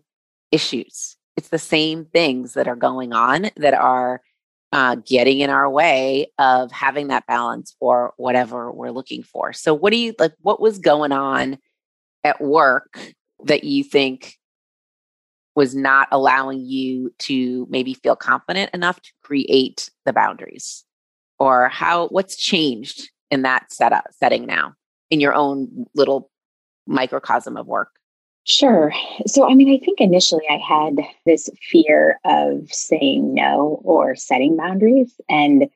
issues. 0.51 1.17
It's 1.37 1.49
the 1.49 1.59
same 1.59 2.05
things 2.05 2.53
that 2.53 2.67
are 2.67 2.75
going 2.75 3.13
on 3.13 3.49
that 3.57 3.73
are 3.73 4.21
uh, 4.75 4.95
getting 5.05 5.39
in 5.39 5.49
our 5.49 5.69
way 5.69 6.29
of 6.37 6.69
having 6.69 7.07
that 7.07 7.25
balance 7.27 7.73
or 7.79 8.13
whatever 8.17 8.69
we're 8.73 8.91
looking 8.91 9.23
for. 9.23 9.53
So, 9.53 9.73
what 9.73 9.91
do 9.91 9.97
you 9.97 10.13
like? 10.19 10.33
What 10.41 10.59
was 10.59 10.79
going 10.79 11.13
on 11.13 11.57
at 12.25 12.41
work 12.41 12.99
that 13.45 13.63
you 13.63 13.85
think 13.85 14.35
was 15.55 15.73
not 15.73 16.09
allowing 16.11 16.59
you 16.59 17.13
to 17.19 17.65
maybe 17.69 17.93
feel 17.93 18.17
confident 18.17 18.69
enough 18.73 19.01
to 19.01 19.11
create 19.23 19.89
the 20.03 20.11
boundaries? 20.11 20.83
Or 21.39 21.69
how, 21.69 22.09
what's 22.09 22.35
changed 22.35 23.09
in 23.31 23.43
that 23.43 23.71
setup 23.71 24.03
setting 24.11 24.45
now 24.45 24.73
in 25.09 25.21
your 25.21 25.33
own 25.33 25.85
little 25.95 26.29
microcosm 26.85 27.55
of 27.55 27.65
work? 27.65 27.91
Sure. 28.47 28.93
So, 29.25 29.49
I 29.49 29.55
mean, 29.55 29.73
I 29.73 29.83
think 29.83 29.99
initially 29.99 30.45
I 30.49 30.57
had 30.57 30.97
this 31.25 31.49
fear 31.71 32.19
of 32.25 32.71
saying 32.71 33.33
no 33.33 33.81
or 33.83 34.15
setting 34.15 34.55
boundaries. 34.55 35.19
And 35.27 35.67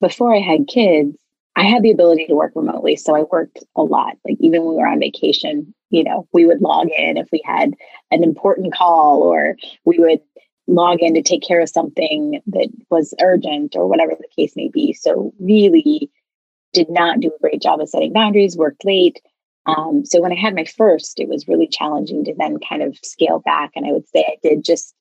before 0.00 0.34
I 0.34 0.40
had 0.40 0.68
kids, 0.68 1.16
I 1.56 1.64
had 1.64 1.82
the 1.82 1.90
ability 1.90 2.26
to 2.26 2.34
work 2.34 2.52
remotely. 2.54 2.96
So 2.96 3.14
I 3.14 3.24
worked 3.30 3.64
a 3.76 3.82
lot. 3.82 4.16
Like, 4.26 4.36
even 4.40 4.62
when 4.62 4.76
we 4.76 4.82
were 4.82 4.88
on 4.88 5.00
vacation, 5.00 5.74
you 5.90 6.04
know, 6.04 6.26
we 6.32 6.46
would 6.46 6.62
log 6.62 6.88
in 6.96 7.18
if 7.18 7.28
we 7.32 7.42
had 7.44 7.74
an 8.10 8.24
important 8.24 8.74
call 8.74 9.22
or 9.22 9.56
we 9.84 9.98
would 9.98 10.20
log 10.66 11.00
in 11.00 11.14
to 11.14 11.22
take 11.22 11.42
care 11.42 11.60
of 11.60 11.68
something 11.68 12.40
that 12.46 12.68
was 12.90 13.14
urgent 13.22 13.76
or 13.76 13.86
whatever 13.86 14.12
the 14.18 14.28
case 14.34 14.54
may 14.56 14.68
be. 14.68 14.94
So, 14.94 15.34
really 15.38 16.10
did 16.72 16.90
not 16.90 17.20
do 17.20 17.28
a 17.28 17.40
great 17.40 17.62
job 17.62 17.80
of 17.80 17.88
setting 17.88 18.12
boundaries, 18.12 18.56
worked 18.56 18.84
late. 18.84 19.20
Um, 19.66 20.04
so, 20.04 20.20
when 20.20 20.32
I 20.32 20.36
had 20.36 20.54
my 20.54 20.64
first, 20.64 21.18
it 21.18 21.28
was 21.28 21.48
really 21.48 21.68
challenging 21.68 22.24
to 22.24 22.34
then 22.36 22.58
kind 22.68 22.82
of 22.82 22.96
scale 23.02 23.40
back. 23.40 23.72
And 23.74 23.86
I 23.86 23.92
would 23.92 24.08
say 24.08 24.24
I 24.26 24.36
did 24.42 24.64
just 24.64 24.94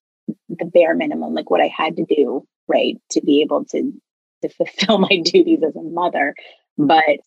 the 0.49 0.65
bare 0.65 0.95
minimum, 0.95 1.33
like 1.33 1.49
what 1.49 1.61
I 1.61 1.67
had 1.67 1.95
to 1.97 2.05
do, 2.05 2.45
right, 2.67 2.97
to 3.11 3.21
be 3.21 3.41
able 3.41 3.65
to 3.65 3.91
to 4.41 4.49
fulfill 4.49 4.97
my 5.09 5.21
duties 5.23 5.63
as 5.65 5.75
a 5.75 5.81
mother. 5.81 6.35
But 6.77 7.19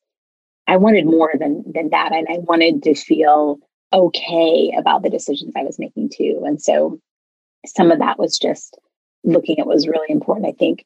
I 0.66 0.76
wanted 0.76 1.06
more 1.06 1.32
than 1.38 1.64
than 1.72 1.90
that, 1.90 2.12
and 2.12 2.26
I 2.30 2.38
wanted 2.38 2.82
to 2.84 2.94
feel 2.94 3.58
okay 3.92 4.72
about 4.76 5.02
the 5.02 5.10
decisions 5.10 5.54
I 5.56 5.62
was 5.62 5.78
making 5.78 6.10
too. 6.10 6.42
And 6.44 6.60
so 6.60 7.00
some 7.66 7.90
of 7.90 7.98
that 8.00 8.18
was 8.18 8.38
just 8.38 8.78
looking 9.24 9.58
at 9.58 9.66
what 9.66 9.74
was 9.74 9.88
really 9.88 10.10
important. 10.10 10.46
I 10.46 10.52
think 10.52 10.84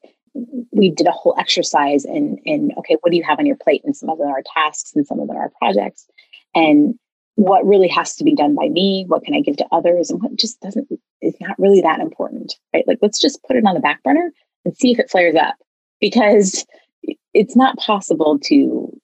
we 0.71 0.89
did 0.89 1.07
a 1.07 1.11
whole 1.11 1.35
exercise 1.37 2.05
in 2.05 2.37
in 2.45 2.71
okay, 2.77 2.97
what 3.01 3.11
do 3.11 3.17
you 3.17 3.23
have 3.23 3.39
on 3.39 3.45
your 3.45 3.57
plate? 3.57 3.81
And 3.83 3.95
some 3.95 4.09
of 4.09 4.17
them 4.17 4.27
are 4.29 4.43
tasks 4.55 4.93
and 4.95 5.05
some 5.05 5.19
of 5.19 5.27
them 5.27 5.37
are 5.37 5.51
projects. 5.59 6.07
And 6.55 6.95
what 7.35 7.65
really 7.65 7.87
has 7.87 8.15
to 8.15 8.23
be 8.23 8.35
done 8.35 8.55
by 8.55 8.69
me, 8.69 9.05
what 9.07 9.23
can 9.23 9.33
I 9.33 9.41
give 9.41 9.57
to 9.57 9.67
others, 9.71 10.09
and 10.09 10.21
what 10.21 10.35
just 10.35 10.59
doesn't 10.61 10.87
is 11.21 11.35
not 11.41 11.57
really 11.57 11.81
that 11.81 11.99
important, 11.99 12.55
right? 12.73 12.87
Like 12.87 12.99
let's 13.01 13.19
just 13.19 13.41
put 13.43 13.55
it 13.55 13.65
on 13.65 13.73
the 13.73 13.79
back 13.79 14.03
burner 14.03 14.31
and 14.65 14.77
see 14.77 14.91
if 14.91 14.99
it 14.99 15.09
flares 15.09 15.35
up. 15.35 15.55
Because 15.99 16.65
it's 17.33 17.55
not 17.55 17.77
possible 17.77 18.37
to 18.39 18.99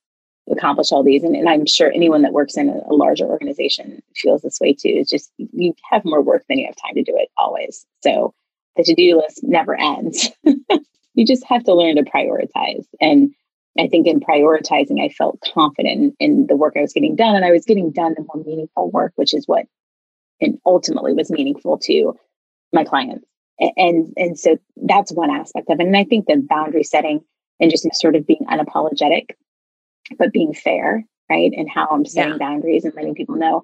accomplish 0.51 0.91
all 0.91 1.03
these. 1.03 1.24
And, 1.24 1.36
and 1.36 1.48
I'm 1.48 1.65
sure 1.65 1.91
anyone 1.91 2.22
that 2.24 2.34
works 2.34 2.58
in 2.58 2.70
a, 2.70 2.82
a, 2.89 2.94
larger 2.94 3.25
organization 3.25 4.01
feels 4.15 4.41
this 4.41 4.60
way 4.60 4.74
too. 4.74 4.89
It's 4.89 5.10
just 5.10 5.32
you 5.38 5.74
have 5.89 6.03
more 6.06 6.22
work 6.22 6.44
than 6.50 6.58
you 6.58 6.65
have 6.65 6.75
time 6.75 6.96
to 6.96 7.03
do 7.03 7.13
it 7.15 7.29
always. 7.38 7.86
So 8.01 8.34
the 8.75 8.84
to 8.84 8.96
do 8.96 9.18
list 9.18 9.41
never 9.44 9.79
ends. 9.79 10.29
you 11.13 11.25
just 11.25 11.46
have 11.46 11.63
to 11.65 11.74
learn 11.74 11.96
to 11.96 12.03
prioritize. 12.03 12.86
And 13.00 13.34
I 13.79 13.88
think 13.88 14.07
in 14.07 14.19
prioritizing, 14.19 15.01
I 15.01 15.09
felt 15.09 15.39
confident 15.53 16.15
in 16.19 16.48
the 16.48 16.55
work 16.55 16.74
I 16.77 16.81
was 16.81 16.93
getting 16.93 17.15
done. 17.15 17.36
And 17.36 17.45
I 17.45 17.51
was 17.51 17.65
getting 17.65 17.91
done 17.91 18.15
the 18.15 18.25
more 18.33 18.43
meaningful 18.43 18.91
work, 18.91 19.13
which 19.15 19.33
is 19.33 19.45
what 19.48 19.65
and 20.41 20.57
ultimately 20.65 21.13
was 21.13 21.29
meaningful 21.29 21.77
to 21.79 22.13
my 22.74 22.83
clients. 22.83 23.25
And 23.59 24.13
and 24.15 24.39
so 24.39 24.57
that's 24.77 25.12
one 25.12 25.29
aspect 25.31 25.69
of 25.69 25.79
it. 25.79 25.86
And 25.86 25.98
I 25.98 26.05
think 26.05 26.25
the 26.25 26.38
boundary 26.38 26.83
setting 26.83 27.21
and 27.59 27.69
just 27.69 27.88
sort 27.95 28.15
of 28.15 28.25
being 28.25 28.45
unapologetic 28.50 29.31
but 30.17 30.33
being 30.33 30.53
fair, 30.53 31.05
right? 31.29 31.51
And 31.55 31.69
how 31.69 31.88
I'm 31.91 32.05
setting 32.05 32.33
yeah. 32.33 32.38
boundaries 32.38 32.86
and 32.86 32.95
letting 32.95 33.15
people 33.15 33.36
know 33.36 33.63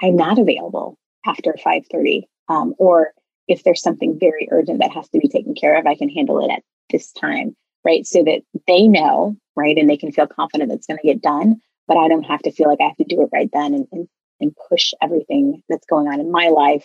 I'm 0.00 0.16
not 0.16 0.38
available 0.38 0.98
after 1.26 1.54
5:30. 1.54 2.22
Um, 2.48 2.74
or 2.78 3.12
if 3.48 3.62
there's 3.64 3.82
something 3.82 4.18
very 4.18 4.48
urgent 4.50 4.80
that 4.80 4.92
has 4.92 5.08
to 5.10 5.18
be 5.18 5.28
taken 5.28 5.54
care 5.54 5.76
of, 5.76 5.86
I 5.86 5.94
can 5.94 6.08
handle 6.08 6.44
it 6.44 6.52
at 6.52 6.62
this 6.90 7.12
time, 7.12 7.56
right? 7.84 8.06
So 8.06 8.22
that 8.24 8.42
they 8.66 8.88
know, 8.88 9.36
right? 9.56 9.76
And 9.76 9.88
they 9.88 9.96
can 9.96 10.12
feel 10.12 10.26
confident 10.26 10.72
it's 10.72 10.86
going 10.86 10.98
to 10.98 11.06
get 11.06 11.22
done, 11.22 11.60
but 11.86 11.96
I 11.96 12.08
don't 12.08 12.24
have 12.24 12.42
to 12.42 12.52
feel 12.52 12.68
like 12.68 12.80
I 12.80 12.88
have 12.88 12.96
to 12.96 13.04
do 13.04 13.22
it 13.22 13.30
right 13.32 13.50
then 13.52 13.74
and, 13.74 13.86
and, 13.92 14.08
and 14.40 14.56
push 14.68 14.92
everything 15.02 15.62
that's 15.68 15.86
going 15.86 16.08
on 16.08 16.20
in 16.20 16.30
my 16.30 16.48
life 16.48 16.84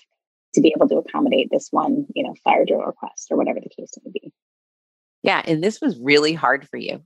to 0.55 0.61
be 0.61 0.73
able 0.75 0.87
to 0.89 0.97
accommodate 0.97 1.49
this 1.51 1.67
one, 1.71 2.05
you 2.15 2.23
know, 2.23 2.33
fire 2.43 2.65
drill 2.65 2.79
request 2.79 3.27
or 3.29 3.37
whatever 3.37 3.59
the 3.59 3.69
case 3.69 3.91
may 4.03 4.11
be. 4.11 4.33
Yeah. 5.21 5.41
And 5.45 5.63
this 5.63 5.81
was 5.81 5.97
really 5.99 6.33
hard 6.33 6.67
for 6.67 6.77
you. 6.77 7.03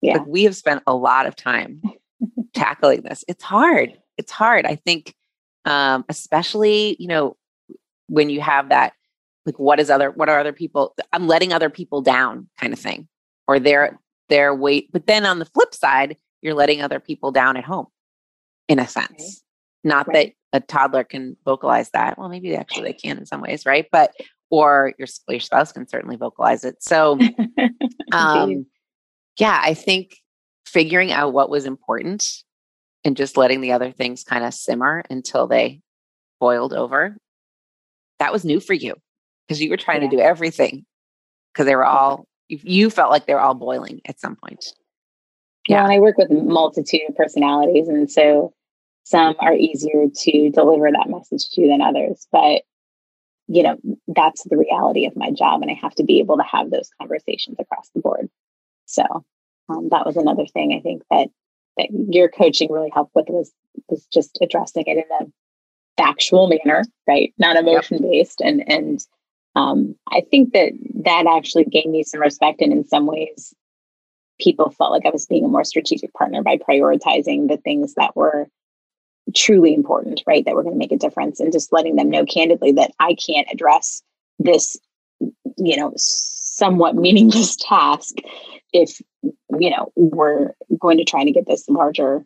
Yeah. 0.00 0.18
Like 0.18 0.26
we 0.26 0.44
have 0.44 0.56
spent 0.56 0.82
a 0.86 0.94
lot 0.94 1.26
of 1.26 1.34
time 1.34 1.82
tackling 2.54 3.02
this. 3.02 3.24
It's 3.26 3.42
hard. 3.42 3.98
It's 4.16 4.32
hard. 4.32 4.64
I 4.64 4.76
think, 4.76 5.14
um, 5.64 6.04
especially, 6.08 6.96
you 6.98 7.08
know, 7.08 7.36
when 8.08 8.30
you 8.30 8.40
have 8.40 8.70
that, 8.70 8.92
like, 9.48 9.58
what 9.58 9.80
is 9.80 9.88
other, 9.88 10.10
what 10.10 10.28
are 10.28 10.38
other 10.38 10.52
people, 10.52 10.94
I'm 11.14 11.26
letting 11.26 11.54
other 11.54 11.70
people 11.70 12.02
down 12.02 12.48
kind 12.60 12.74
of 12.74 12.78
thing, 12.78 13.08
or 13.46 13.58
they're, 13.58 13.98
they're 14.28 14.54
wait. 14.54 14.92
But 14.92 15.06
then 15.06 15.24
on 15.24 15.38
the 15.38 15.46
flip 15.46 15.74
side, 15.74 16.18
you're 16.42 16.52
letting 16.52 16.82
other 16.82 17.00
people 17.00 17.32
down 17.32 17.56
at 17.56 17.64
home 17.64 17.86
in 18.68 18.78
a 18.78 18.86
sense. 18.86 19.08
Right. 19.82 19.88
Not 19.88 20.08
right. 20.08 20.34
that 20.52 20.58
a 20.58 20.60
toddler 20.60 21.02
can 21.02 21.38
vocalize 21.46 21.88
that. 21.92 22.18
Well, 22.18 22.28
maybe 22.28 22.54
actually 22.54 22.82
they 22.82 22.92
can 22.92 23.16
in 23.16 23.24
some 23.24 23.40
ways, 23.40 23.64
right? 23.64 23.86
But, 23.90 24.14
or 24.50 24.92
your, 24.98 25.08
your 25.28 25.40
spouse 25.40 25.72
can 25.72 25.88
certainly 25.88 26.16
vocalize 26.16 26.62
it. 26.62 26.82
So, 26.82 27.18
um, 28.12 28.66
yeah, 29.38 29.62
I 29.64 29.72
think 29.72 30.18
figuring 30.66 31.10
out 31.10 31.32
what 31.32 31.48
was 31.48 31.64
important 31.64 32.44
and 33.02 33.16
just 33.16 33.38
letting 33.38 33.62
the 33.62 33.72
other 33.72 33.92
things 33.92 34.24
kind 34.24 34.44
of 34.44 34.52
simmer 34.52 35.04
until 35.08 35.46
they 35.46 35.80
boiled 36.38 36.74
over. 36.74 37.16
That 38.18 38.30
was 38.30 38.44
new 38.44 38.60
for 38.60 38.74
you 38.74 38.96
because 39.48 39.60
you 39.60 39.70
were 39.70 39.76
trying 39.76 40.02
yeah. 40.02 40.10
to 40.10 40.16
do 40.16 40.22
everything 40.22 40.84
because 41.52 41.66
they 41.66 41.74
were 41.74 41.86
all, 41.86 42.26
you 42.48 42.90
felt 42.90 43.10
like 43.10 43.26
they 43.26 43.34
were 43.34 43.40
all 43.40 43.54
boiling 43.54 44.00
at 44.06 44.20
some 44.20 44.36
point. 44.36 44.74
Yeah. 45.66 45.84
and 45.84 45.92
I 45.92 45.98
work 45.98 46.16
with 46.18 46.30
multitude 46.30 47.02
of 47.08 47.16
personalities. 47.16 47.88
And 47.88 48.10
so 48.10 48.52
some 49.04 49.34
are 49.40 49.54
easier 49.54 50.06
to 50.14 50.50
deliver 50.50 50.90
that 50.90 51.10
message 51.10 51.50
to 51.50 51.66
than 51.66 51.80
others. 51.80 52.26
But, 52.30 52.62
you 53.48 53.62
know, 53.62 53.78
that's 54.08 54.44
the 54.44 54.56
reality 54.56 55.06
of 55.06 55.16
my 55.16 55.30
job. 55.30 55.62
And 55.62 55.70
I 55.70 55.74
have 55.74 55.94
to 55.96 56.04
be 56.04 56.20
able 56.20 56.36
to 56.36 56.42
have 56.42 56.70
those 56.70 56.90
conversations 57.00 57.56
across 57.58 57.90
the 57.94 58.00
board. 58.00 58.28
So 58.86 59.04
um, 59.68 59.88
that 59.90 60.06
was 60.06 60.16
another 60.16 60.46
thing 60.46 60.72
I 60.72 60.80
think 60.80 61.02
that 61.10 61.28
that 61.76 61.88
your 62.10 62.28
coaching 62.28 62.72
really 62.72 62.90
helped 62.92 63.14
with 63.14 63.26
was 63.28 63.52
was 63.88 64.06
just 64.12 64.38
addressing 64.42 64.84
it 64.86 64.96
in 64.98 65.26
a 65.26 65.30
factual 65.96 66.48
manner, 66.48 66.84
right? 67.06 67.32
Not 67.38 67.56
emotion 67.56 68.02
based, 68.02 68.40
yep. 68.40 68.48
and 68.48 68.72
and 68.72 69.06
um, 69.58 69.96
I 70.12 70.22
think 70.30 70.52
that 70.52 70.72
that 71.04 71.26
actually 71.26 71.64
gained 71.64 71.90
me 71.90 72.04
some 72.04 72.20
respect, 72.20 72.60
and 72.60 72.72
in 72.72 72.86
some 72.86 73.06
ways, 73.06 73.52
people 74.40 74.70
felt 74.70 74.92
like 74.92 75.04
I 75.04 75.10
was 75.10 75.26
being 75.26 75.44
a 75.44 75.48
more 75.48 75.64
strategic 75.64 76.12
partner 76.14 76.44
by 76.44 76.58
prioritizing 76.58 77.48
the 77.48 77.56
things 77.56 77.94
that 77.94 78.14
were 78.14 78.46
truly 79.34 79.74
important, 79.74 80.22
right? 80.28 80.44
That 80.44 80.54
were 80.54 80.62
going 80.62 80.76
to 80.76 80.78
make 80.78 80.92
a 80.92 80.96
difference, 80.96 81.40
and 81.40 81.52
just 81.52 81.72
letting 81.72 81.96
them 81.96 82.08
know 82.08 82.24
candidly 82.24 82.70
that 82.72 82.92
I 83.00 83.14
can't 83.14 83.48
address 83.52 84.00
this, 84.38 84.76
you 85.56 85.76
know, 85.76 85.92
somewhat 85.96 86.94
meaningless 86.94 87.56
task 87.60 88.14
if 88.72 89.00
you 89.22 89.70
know 89.70 89.90
we're 89.96 90.52
going 90.78 90.98
to 90.98 91.04
try 91.04 91.24
to 91.24 91.32
get 91.32 91.46
this 91.46 91.68
larger 91.68 92.24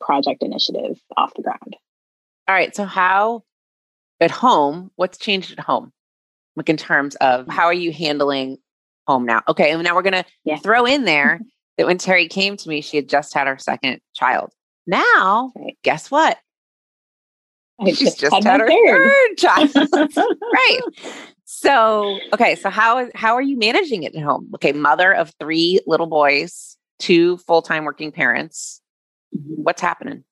project 0.00 0.42
initiative 0.42 1.00
off 1.16 1.32
the 1.34 1.42
ground 1.42 1.76
all 2.48 2.54
right 2.54 2.74
so 2.74 2.84
how 2.84 3.44
at 4.20 4.30
home 4.30 4.90
what's 4.96 5.16
changed 5.16 5.52
at 5.52 5.60
home 5.60 5.92
like 6.56 6.68
in 6.68 6.76
terms 6.76 7.14
of 7.16 7.46
how 7.48 7.64
are 7.64 7.72
you 7.72 7.92
handling 7.92 8.58
home 9.06 9.24
now 9.24 9.42
okay 9.48 9.70
and 9.70 9.82
now 9.82 9.94
we're 9.94 10.02
going 10.02 10.12
to 10.12 10.24
yeah. 10.44 10.58
throw 10.58 10.84
in 10.84 11.04
there 11.04 11.40
that 11.78 11.86
when 11.86 11.98
terry 11.98 12.28
came 12.28 12.56
to 12.56 12.68
me 12.68 12.80
she 12.80 12.96
had 12.96 13.08
just 13.08 13.34
had 13.34 13.46
her 13.46 13.58
second 13.58 14.00
child 14.14 14.52
now 14.86 15.52
right. 15.56 15.78
guess 15.82 16.10
what 16.10 16.38
I 17.78 17.90
She's 17.90 18.00
just, 18.00 18.20
just 18.20 18.34
had, 18.34 18.44
had 18.44 18.60
her 18.60 18.68
third, 18.68 19.12
third 19.12 19.36
child. 19.36 19.70
right. 20.42 20.80
So, 21.48 22.18
okay, 22.34 22.56
so 22.56 22.70
how 22.70 23.08
how 23.14 23.34
are 23.34 23.42
you 23.42 23.56
managing 23.56 24.02
it 24.02 24.16
at 24.16 24.22
home? 24.22 24.50
Okay, 24.56 24.72
mother 24.72 25.14
of 25.14 25.32
three 25.38 25.80
little 25.86 26.08
boys, 26.08 26.76
two 26.98 27.36
full-time 27.38 27.84
working 27.84 28.10
parents. 28.10 28.82
Mm-hmm. 29.34 29.62
What's 29.62 29.80
happening? 29.80 30.24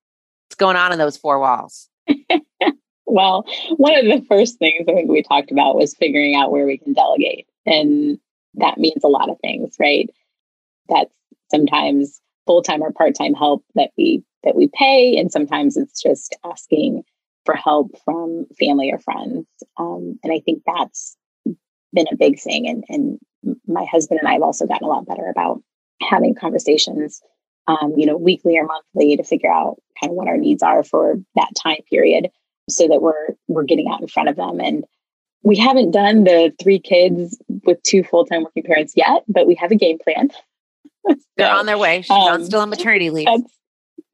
What's 0.46 0.56
going 0.56 0.76
on 0.76 0.92
in 0.92 0.98
those 0.98 1.16
four 1.16 1.38
walls? 1.38 1.88
Well, 3.06 3.44
one 3.76 3.96
of 3.96 4.04
the 4.04 4.25
first 4.28 4.58
things 4.58 4.87
I 4.88 4.92
think 4.92 5.11
we 5.11 5.23
talked 5.23 5.50
about 5.50 5.76
was 5.76 5.94
figuring 5.94 6.34
out 6.34 6.50
where 6.50 6.66
we 6.66 6.78
can 6.78 6.92
delegate. 6.92 7.46
And 7.66 8.18
that 8.54 8.78
means 8.78 9.04
a 9.04 9.08
lot 9.08 9.30
of 9.30 9.38
things, 9.40 9.76
right? 9.78 10.08
That's 10.88 11.14
sometimes 11.50 12.20
full-time 12.46 12.82
or 12.82 12.92
part-time 12.92 13.34
help 13.34 13.64
that 13.75 13.90
we 13.96 14.23
that 14.42 14.54
we 14.54 14.68
pay 14.75 15.16
and 15.16 15.32
sometimes 15.32 15.78
it's 15.78 16.02
just 16.02 16.37
asking 16.44 17.02
for 17.46 17.54
help 17.54 17.92
from 18.04 18.46
family 18.58 18.90
or 18.92 18.99
friends. 18.99 19.46
Um, 19.78 20.18
and 20.23 20.32
I 20.32 20.40
think 20.40 20.62
that's 20.66 21.16
been 21.92 22.06
a 22.12 22.16
big 22.16 22.38
thing. 22.38 22.68
And, 22.68 22.84
and 22.88 23.56
my 23.66 23.84
husband 23.84 24.20
and 24.20 24.28
I 24.28 24.34
have 24.34 24.42
also 24.42 24.66
gotten 24.66 24.87
a 24.87 24.90
lot 24.90 25.06
better 25.06 25.28
about 25.30 25.62
having 26.02 26.34
conversations, 26.34 27.23
um, 27.68 27.94
you 27.96 28.06
know, 28.06 28.16
weekly 28.16 28.58
or 28.58 28.66
monthly 28.66 29.16
to 29.16 29.23
figure 29.23 29.52
out 29.52 29.76
kind 30.00 30.11
of 30.11 30.16
what 30.16 30.28
our 30.28 30.37
needs 30.37 30.62
are 30.62 30.82
for 30.82 31.16
that 31.37 31.52
time 31.56 31.80
period 31.88 32.28
so 32.68 32.88
that 32.88 33.02
we're 33.02 33.28
we're 33.49 33.64
getting 33.64 33.88
out 33.88 34.00
in 34.00 34.09
front 34.09 34.28
of 34.28 34.37
them. 34.37 34.61
And 34.61 34.85
we 35.42 35.56
haven't 35.56 35.90
done 35.90 36.25
the 36.25 36.52
three 36.62 36.78
kids 36.78 37.38
with 37.64 37.83
two 37.83 38.02
full-time 38.02 38.44
working 38.44 38.62
parents 38.62 38.94
yet, 38.97 39.25
but 39.28 39.47
we 39.47 39.54
have 39.56 39.71
a 39.71 39.76
game 39.76 39.99
plan. 39.99 40.30
They're 41.37 41.52
on 41.52 41.66
their 41.66 41.78
way. 41.78 42.00
She's 42.02 42.11
um, 42.11 42.44
still 42.44 42.61
on 42.61 42.71
maternity 42.71 43.11
leave. 43.11 43.26
That's, 43.26 43.52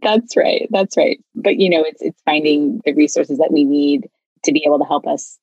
that's 0.02 0.36
right. 0.36 0.66
That's 0.70 0.96
right. 0.96 1.22
But 1.34 1.58
you 1.58 1.70
know, 1.70 1.82
it's 1.82 2.02
it's 2.02 2.20
finding 2.24 2.80
the 2.84 2.92
resources 2.94 3.38
that 3.38 3.52
we 3.52 3.64
need 3.64 4.08
to 4.44 4.52
be 4.52 4.64
able 4.66 4.78
to 4.78 4.84
help 4.84 5.06
us 5.06 5.38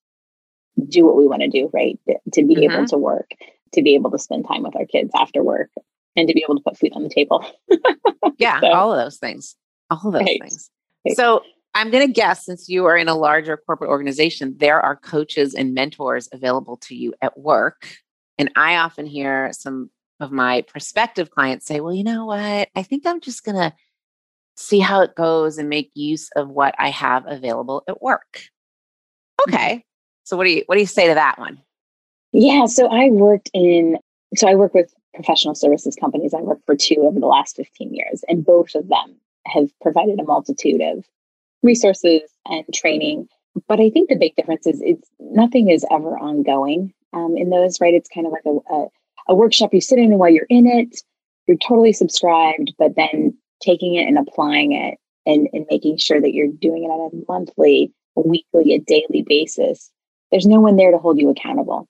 do 0.89 1.05
what 1.05 1.15
we 1.15 1.27
want 1.27 1.41
to 1.41 1.47
do, 1.47 1.69
right? 1.73 1.99
To 2.33 2.43
be 2.43 2.55
mm-hmm. 2.55 2.71
able 2.71 2.85
to 2.87 2.97
work, 2.97 3.31
to 3.73 3.81
be 3.81 3.95
able 3.95 4.11
to 4.11 4.19
spend 4.19 4.47
time 4.47 4.63
with 4.63 4.75
our 4.75 4.85
kids 4.85 5.11
after 5.15 5.43
work, 5.43 5.69
and 6.15 6.27
to 6.27 6.33
be 6.33 6.43
able 6.43 6.55
to 6.57 6.63
put 6.63 6.77
food 6.77 6.91
on 6.93 7.03
the 7.03 7.09
table. 7.09 7.45
yeah, 8.37 8.59
so, 8.59 8.67
all 8.67 8.91
of 8.91 8.99
those 8.99 9.17
things. 9.17 9.55
All 9.89 10.01
of 10.05 10.13
those 10.13 10.23
right. 10.23 10.41
things. 10.41 10.69
So 11.13 11.43
I'm 11.77 11.91
going 11.91 12.07
to 12.07 12.11
guess 12.11 12.43
since 12.43 12.67
you 12.67 12.85
are 12.85 12.97
in 12.97 13.07
a 13.07 13.13
larger 13.13 13.55
corporate 13.55 13.91
organization, 13.91 14.55
there 14.57 14.81
are 14.81 14.95
coaches 14.95 15.53
and 15.53 15.75
mentors 15.75 16.27
available 16.31 16.77
to 16.77 16.95
you 16.95 17.13
at 17.21 17.37
work. 17.37 17.87
And 18.39 18.49
I 18.55 18.77
often 18.77 19.05
hear 19.05 19.51
some 19.53 19.91
of 20.19 20.31
my 20.31 20.63
prospective 20.63 21.29
clients 21.29 21.67
say, 21.67 21.79
well, 21.79 21.93
you 21.93 22.03
know 22.03 22.25
what? 22.25 22.69
I 22.75 22.81
think 22.81 23.05
I'm 23.05 23.21
just 23.21 23.43
going 23.43 23.57
to 23.57 23.75
see 24.55 24.79
how 24.79 25.01
it 25.01 25.13
goes 25.13 25.59
and 25.59 25.69
make 25.69 25.91
use 25.93 26.31
of 26.35 26.49
what 26.49 26.73
I 26.79 26.89
have 26.89 27.25
available 27.27 27.83
at 27.87 28.01
work. 28.01 28.41
Mm-hmm. 29.41 29.53
Okay. 29.53 29.85
So 30.23 30.35
what 30.35 30.45
do 30.45 30.49
you 30.49 30.63
what 30.65 30.75
do 30.75 30.81
you 30.81 30.87
say 30.87 31.07
to 31.07 31.13
that 31.13 31.37
one? 31.37 31.61
Yeah, 32.33 32.65
so 32.65 32.87
I 32.87 33.09
worked 33.11 33.51
in 33.53 33.99
so 34.35 34.47
I 34.47 34.55
work 34.55 34.73
with 34.73 34.91
professional 35.13 35.53
services 35.53 35.95
companies. 35.95 36.33
I 36.33 36.41
worked 36.41 36.65
for 36.65 36.75
two 36.75 37.01
over 37.01 37.19
the 37.19 37.27
last 37.27 37.55
15 37.55 37.93
years 37.93 38.23
and 38.27 38.43
both 38.43 38.73
of 38.73 38.87
them 38.87 39.15
have 39.45 39.69
provided 39.79 40.19
a 40.19 40.23
multitude 40.23 40.81
of 40.81 41.05
resources 41.63 42.21
and 42.45 42.65
training. 42.73 43.27
But 43.67 43.79
I 43.79 43.89
think 43.89 44.09
the 44.09 44.15
big 44.15 44.35
difference 44.35 44.67
is 44.67 44.81
it's 44.83 45.09
nothing 45.19 45.69
is 45.69 45.85
ever 45.91 46.17
ongoing 46.17 46.93
um, 47.13 47.35
in 47.37 47.49
those, 47.49 47.81
right? 47.81 47.93
It's 47.93 48.09
kind 48.09 48.27
of 48.27 48.33
like 48.33 48.45
a, 48.45 48.73
a, 48.73 48.87
a 49.29 49.35
workshop 49.35 49.73
you 49.73 49.81
sit 49.81 49.99
in 49.99 50.11
and 50.11 50.19
while 50.19 50.29
you're 50.29 50.45
in 50.49 50.67
it, 50.67 51.01
you're 51.47 51.57
totally 51.57 51.93
subscribed, 51.93 52.73
but 52.77 52.95
then 52.95 53.35
taking 53.61 53.95
it 53.95 54.07
and 54.07 54.17
applying 54.17 54.73
it 54.73 54.97
and, 55.25 55.47
and 55.53 55.65
making 55.69 55.97
sure 55.97 56.21
that 56.21 56.33
you're 56.33 56.47
doing 56.47 56.83
it 56.83 56.87
on 56.87 57.11
a 57.11 57.31
monthly, 57.31 57.91
a 58.15 58.21
weekly, 58.21 58.73
a 58.73 58.79
daily 58.79 59.23
basis. 59.27 59.91
There's 60.31 60.45
no 60.45 60.59
one 60.59 60.75
there 60.75 60.91
to 60.91 60.97
hold 60.97 61.19
you 61.19 61.29
accountable. 61.29 61.87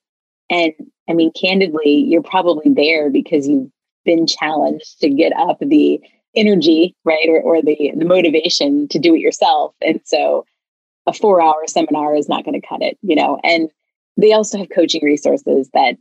And 0.50 0.72
I 1.08 1.12
mean, 1.12 1.32
candidly, 1.38 1.90
you're 1.90 2.22
probably 2.22 2.72
there 2.72 3.10
because 3.10 3.46
you've 3.46 3.70
been 4.04 4.26
challenged 4.26 5.00
to 5.00 5.10
get 5.10 5.32
up 5.36 5.58
the 5.60 6.00
energy, 6.34 6.94
right? 7.04 7.28
Or, 7.28 7.40
or 7.40 7.62
the, 7.62 7.92
the 7.96 8.04
motivation 8.04 8.88
to 8.88 8.98
do 8.98 9.14
it 9.14 9.20
yourself. 9.20 9.74
And 9.82 10.00
so 10.04 10.44
a 11.06 11.12
four 11.12 11.42
hour 11.42 11.66
seminar 11.66 12.14
is 12.14 12.28
not 12.28 12.44
going 12.44 12.60
to 12.60 12.66
cut 12.66 12.82
it, 12.82 12.98
you 13.02 13.16
know? 13.16 13.40
And 13.42 13.70
they 14.16 14.32
also 14.32 14.58
have 14.58 14.68
coaching 14.74 15.04
resources 15.04 15.70
that 15.72 15.96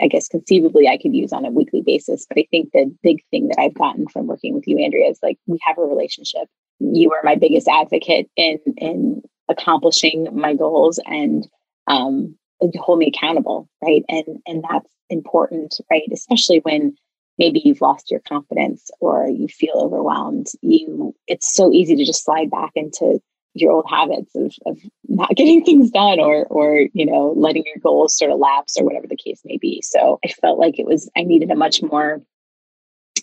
I 0.00 0.08
guess 0.08 0.28
conceivably 0.28 0.88
I 0.88 0.96
could 0.96 1.14
use 1.14 1.32
on 1.32 1.44
a 1.44 1.50
weekly 1.50 1.82
basis. 1.82 2.26
But 2.28 2.38
I 2.38 2.46
think 2.50 2.72
the 2.72 2.92
big 3.02 3.22
thing 3.30 3.48
that 3.48 3.60
I've 3.60 3.74
gotten 3.74 4.08
from 4.08 4.26
working 4.26 4.54
with 4.54 4.66
you, 4.66 4.78
Andrea, 4.78 5.08
is 5.08 5.18
like 5.22 5.38
we 5.46 5.58
have 5.62 5.78
a 5.78 5.82
relationship. 5.82 6.48
You 6.80 7.12
are 7.12 7.20
my 7.22 7.36
biggest 7.36 7.68
advocate 7.68 8.28
in 8.36 8.58
in 8.78 9.22
accomplishing 9.48 10.28
my 10.32 10.54
goals 10.54 10.98
and 11.06 11.46
um, 11.86 12.34
hold 12.76 12.98
me 12.98 13.12
accountable, 13.14 13.68
right? 13.82 14.02
And 14.08 14.40
and 14.46 14.64
that's 14.68 14.88
important, 15.10 15.78
right? 15.90 16.08
Especially 16.12 16.58
when 16.60 16.96
maybe 17.38 17.60
you've 17.64 17.80
lost 17.80 18.10
your 18.10 18.20
confidence 18.20 18.90
or 19.00 19.28
you 19.28 19.48
feel 19.48 19.74
overwhelmed. 19.76 20.48
You 20.62 21.14
it's 21.26 21.54
so 21.54 21.72
easy 21.72 21.96
to 21.96 22.04
just 22.04 22.24
slide 22.24 22.50
back 22.50 22.72
into 22.74 23.20
your 23.56 23.72
old 23.72 23.86
habits 23.88 24.34
of, 24.34 24.54
of 24.66 24.78
not 25.08 25.30
getting 25.36 25.64
things 25.64 25.90
done 25.90 26.20
or 26.20 26.44
or 26.46 26.86
you 26.92 27.06
know 27.06 27.32
letting 27.36 27.64
your 27.66 27.78
goals 27.82 28.16
sort 28.16 28.30
of 28.30 28.38
lapse 28.38 28.76
or 28.78 28.84
whatever 28.84 29.06
the 29.06 29.16
case 29.16 29.40
may 29.44 29.56
be 29.56 29.80
so 29.82 30.18
i 30.24 30.28
felt 30.28 30.58
like 30.58 30.78
it 30.78 30.86
was 30.86 31.10
i 31.16 31.22
needed 31.22 31.50
a 31.50 31.56
much 31.56 31.82
more 31.82 32.20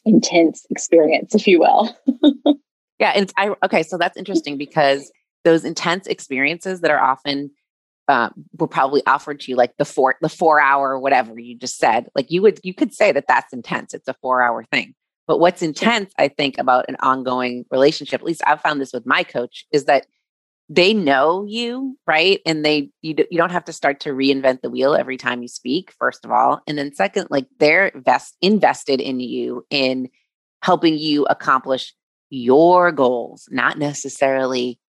intense 0.05 0.65
experience 0.69 1.35
if 1.35 1.47
you 1.47 1.59
will 1.59 1.95
yeah 2.99 3.11
and 3.15 3.31
i 3.37 3.53
okay 3.63 3.83
so 3.83 3.97
that's 3.97 4.17
interesting 4.17 4.57
because 4.57 5.11
those 5.43 5.63
intense 5.63 6.07
experiences 6.07 6.81
that 6.81 6.91
are 6.91 6.99
often 6.99 7.51
um, 8.07 8.33
were 8.59 8.67
probably 8.67 9.01
offered 9.07 9.39
to 9.41 9.51
you 9.51 9.55
like 9.55 9.75
the 9.77 9.85
four 9.85 10.15
the 10.21 10.29
four 10.29 10.59
hour 10.59 10.99
whatever 10.99 11.39
you 11.39 11.57
just 11.57 11.77
said. 11.77 12.09
Like 12.15 12.31
you 12.31 12.41
would 12.41 12.59
you 12.63 12.73
could 12.73 12.93
say 12.93 13.11
that 13.11 13.25
that's 13.27 13.53
intense. 13.53 13.93
It's 13.93 14.07
a 14.07 14.15
four 14.21 14.41
hour 14.41 14.63
thing. 14.65 14.95
But 15.25 15.39
what's 15.39 15.61
intense 15.61 16.11
i 16.19 16.27
think 16.27 16.57
about 16.57 16.83
an 16.89 16.97
ongoing 16.99 17.63
relationship 17.71 18.19
at 18.19 18.25
least 18.25 18.41
i've 18.45 18.59
found 18.59 18.81
this 18.81 18.91
with 18.91 19.05
my 19.05 19.23
coach 19.23 19.65
is 19.71 19.85
that 19.85 20.05
they 20.69 20.93
know 20.93 21.45
you 21.47 21.97
right? 22.07 22.41
And 22.45 22.65
they 22.65 22.89
you, 23.01 23.15
you 23.29 23.37
don't 23.37 23.51
have 23.51 23.65
to 23.65 23.73
start 23.73 23.99
to 24.01 24.09
reinvent 24.09 24.61
the 24.61 24.69
wheel 24.69 24.95
every 24.95 25.17
time 25.17 25.41
you 25.41 25.47
speak 25.47 25.93
first 25.99 26.25
of 26.25 26.31
all. 26.31 26.61
And 26.67 26.77
then 26.77 26.93
second 26.93 27.27
like 27.29 27.47
they're 27.59 27.87
invest, 27.87 28.35
invested 28.41 29.01
in 29.01 29.19
you 29.19 29.65
in 29.69 30.09
helping 30.61 30.97
you 30.97 31.25
accomplish 31.25 31.93
your 32.29 32.91
goals 32.91 33.47
not 33.51 33.77
necessarily 33.77 34.79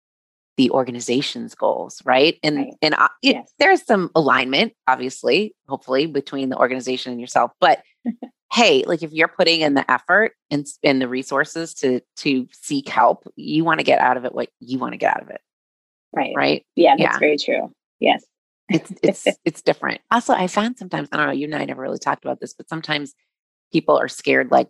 the 0.57 0.71
organization's 0.71 1.55
goals 1.55 2.01
right 2.05 2.39
and 2.43 2.57
right. 2.57 2.75
and 2.83 2.95
uh, 2.95 3.09
it, 3.23 3.35
yes. 3.37 3.53
there's 3.59 3.85
some 3.85 4.11
alignment 4.15 4.73
obviously 4.87 5.55
hopefully 5.69 6.07
between 6.07 6.49
the 6.49 6.57
organization 6.57 7.13
and 7.13 7.21
yourself 7.21 7.51
but 7.61 7.83
hey 8.53 8.85
like 8.87 9.03
if 9.03 9.13
you're 9.13 9.29
putting 9.29 9.63
in 9.63 9.75
the 9.75 9.91
effort 9.91 10.33
and, 10.51 10.67
and 10.83 11.03
the 11.03 11.09
resources 11.09 11.75
to 11.75 12.01
to 12.17 12.47
seek 12.53 12.89
help 12.89 13.27
you 13.37 13.65
want 13.65 13.81
to 13.81 13.85
get 13.85 14.01
out 14.01 14.17
of 14.17 14.25
it 14.25 14.35
what 14.35 14.49
you 14.61 14.79
want 14.79 14.93
to 14.93 14.99
get 14.99 15.17
out 15.17 15.23
of 15.23 15.31
it 15.31 15.41
Right. 16.15 16.33
Right. 16.37 16.67
Yeah, 16.77 16.95
that's 16.97 17.15
yeah. 17.15 17.19
very 17.19 17.37
true. 17.37 17.73
Yes. 18.01 18.25
it's 18.69 18.93
it's 19.03 19.27
it's 19.45 19.63
different. 19.63 20.01
Also, 20.11 20.33
I 20.33 20.47
found 20.47 20.79
sometimes, 20.79 21.09
I 21.13 21.17
don't 21.17 21.27
know, 21.27 21.33
you 21.33 21.47
and 21.47 21.55
I 21.55 21.65
never 21.65 21.83
really 21.83 21.99
talked 21.99 22.25
about 22.25 22.41
this, 22.41 22.55
but 22.55 22.69
sometimes 22.69 23.15
people 23.73 23.99
are 23.99 24.09
scared 24.09 24.51
like, 24.51 24.69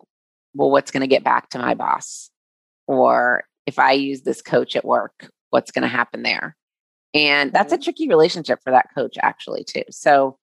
well, 0.54 0.70
what's 0.70 0.90
going 0.90 1.02
to 1.02 1.06
get 1.06 1.24
back 1.24 1.50
to 1.50 1.58
my 1.58 1.74
boss? 1.74 2.30
Or 2.86 3.44
if 3.66 3.78
I 3.78 3.92
use 3.92 4.22
this 4.22 4.42
coach 4.42 4.76
at 4.76 4.84
work, 4.84 5.30
what's 5.54 5.70
going 5.70 5.82
to 5.82 5.88
happen 5.88 6.24
there? 6.24 6.56
And 7.14 7.52
that's 7.52 7.72
a 7.72 7.76
mm-hmm. 7.76 7.84
tricky 7.84 8.08
relationship 8.08 8.58
for 8.64 8.72
that 8.72 8.88
coach, 8.92 9.16
actually, 9.22 9.62
too. 9.62 9.84
So, 9.88 10.36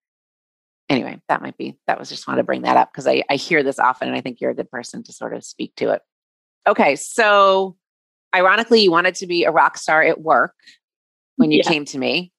anyway, 0.87 1.19
that 1.27 1.41
might 1.41 1.57
be, 1.57 1.77
that 1.85 1.99
was 1.99 2.07
just 2.07 2.25
wanted 2.27 2.37
to 2.37 2.45
bring 2.45 2.61
that 2.61 2.77
up 2.77 2.93
because 2.93 3.07
I, 3.07 3.23
I 3.29 3.35
hear 3.35 3.61
this 3.61 3.77
often 3.77 4.07
and 4.07 4.17
I 4.17 4.21
think 4.21 4.39
you're 4.39 4.51
a 4.51 4.55
good 4.55 4.71
person 4.71 5.03
to 5.03 5.11
sort 5.11 5.35
of 5.35 5.43
speak 5.43 5.75
to 5.75 5.89
it. 5.89 6.01
Okay. 6.65 6.95
So, 6.95 7.75
ironically, 8.33 8.81
you 8.81 8.89
wanted 8.89 9.15
to 9.15 9.27
be 9.27 9.43
a 9.43 9.51
rock 9.51 9.77
star 9.77 10.01
at 10.01 10.21
work 10.21 10.55
when 11.35 11.51
you 11.51 11.61
yeah. 11.61 11.69
came 11.69 11.83
to 11.85 11.97
me, 11.97 12.31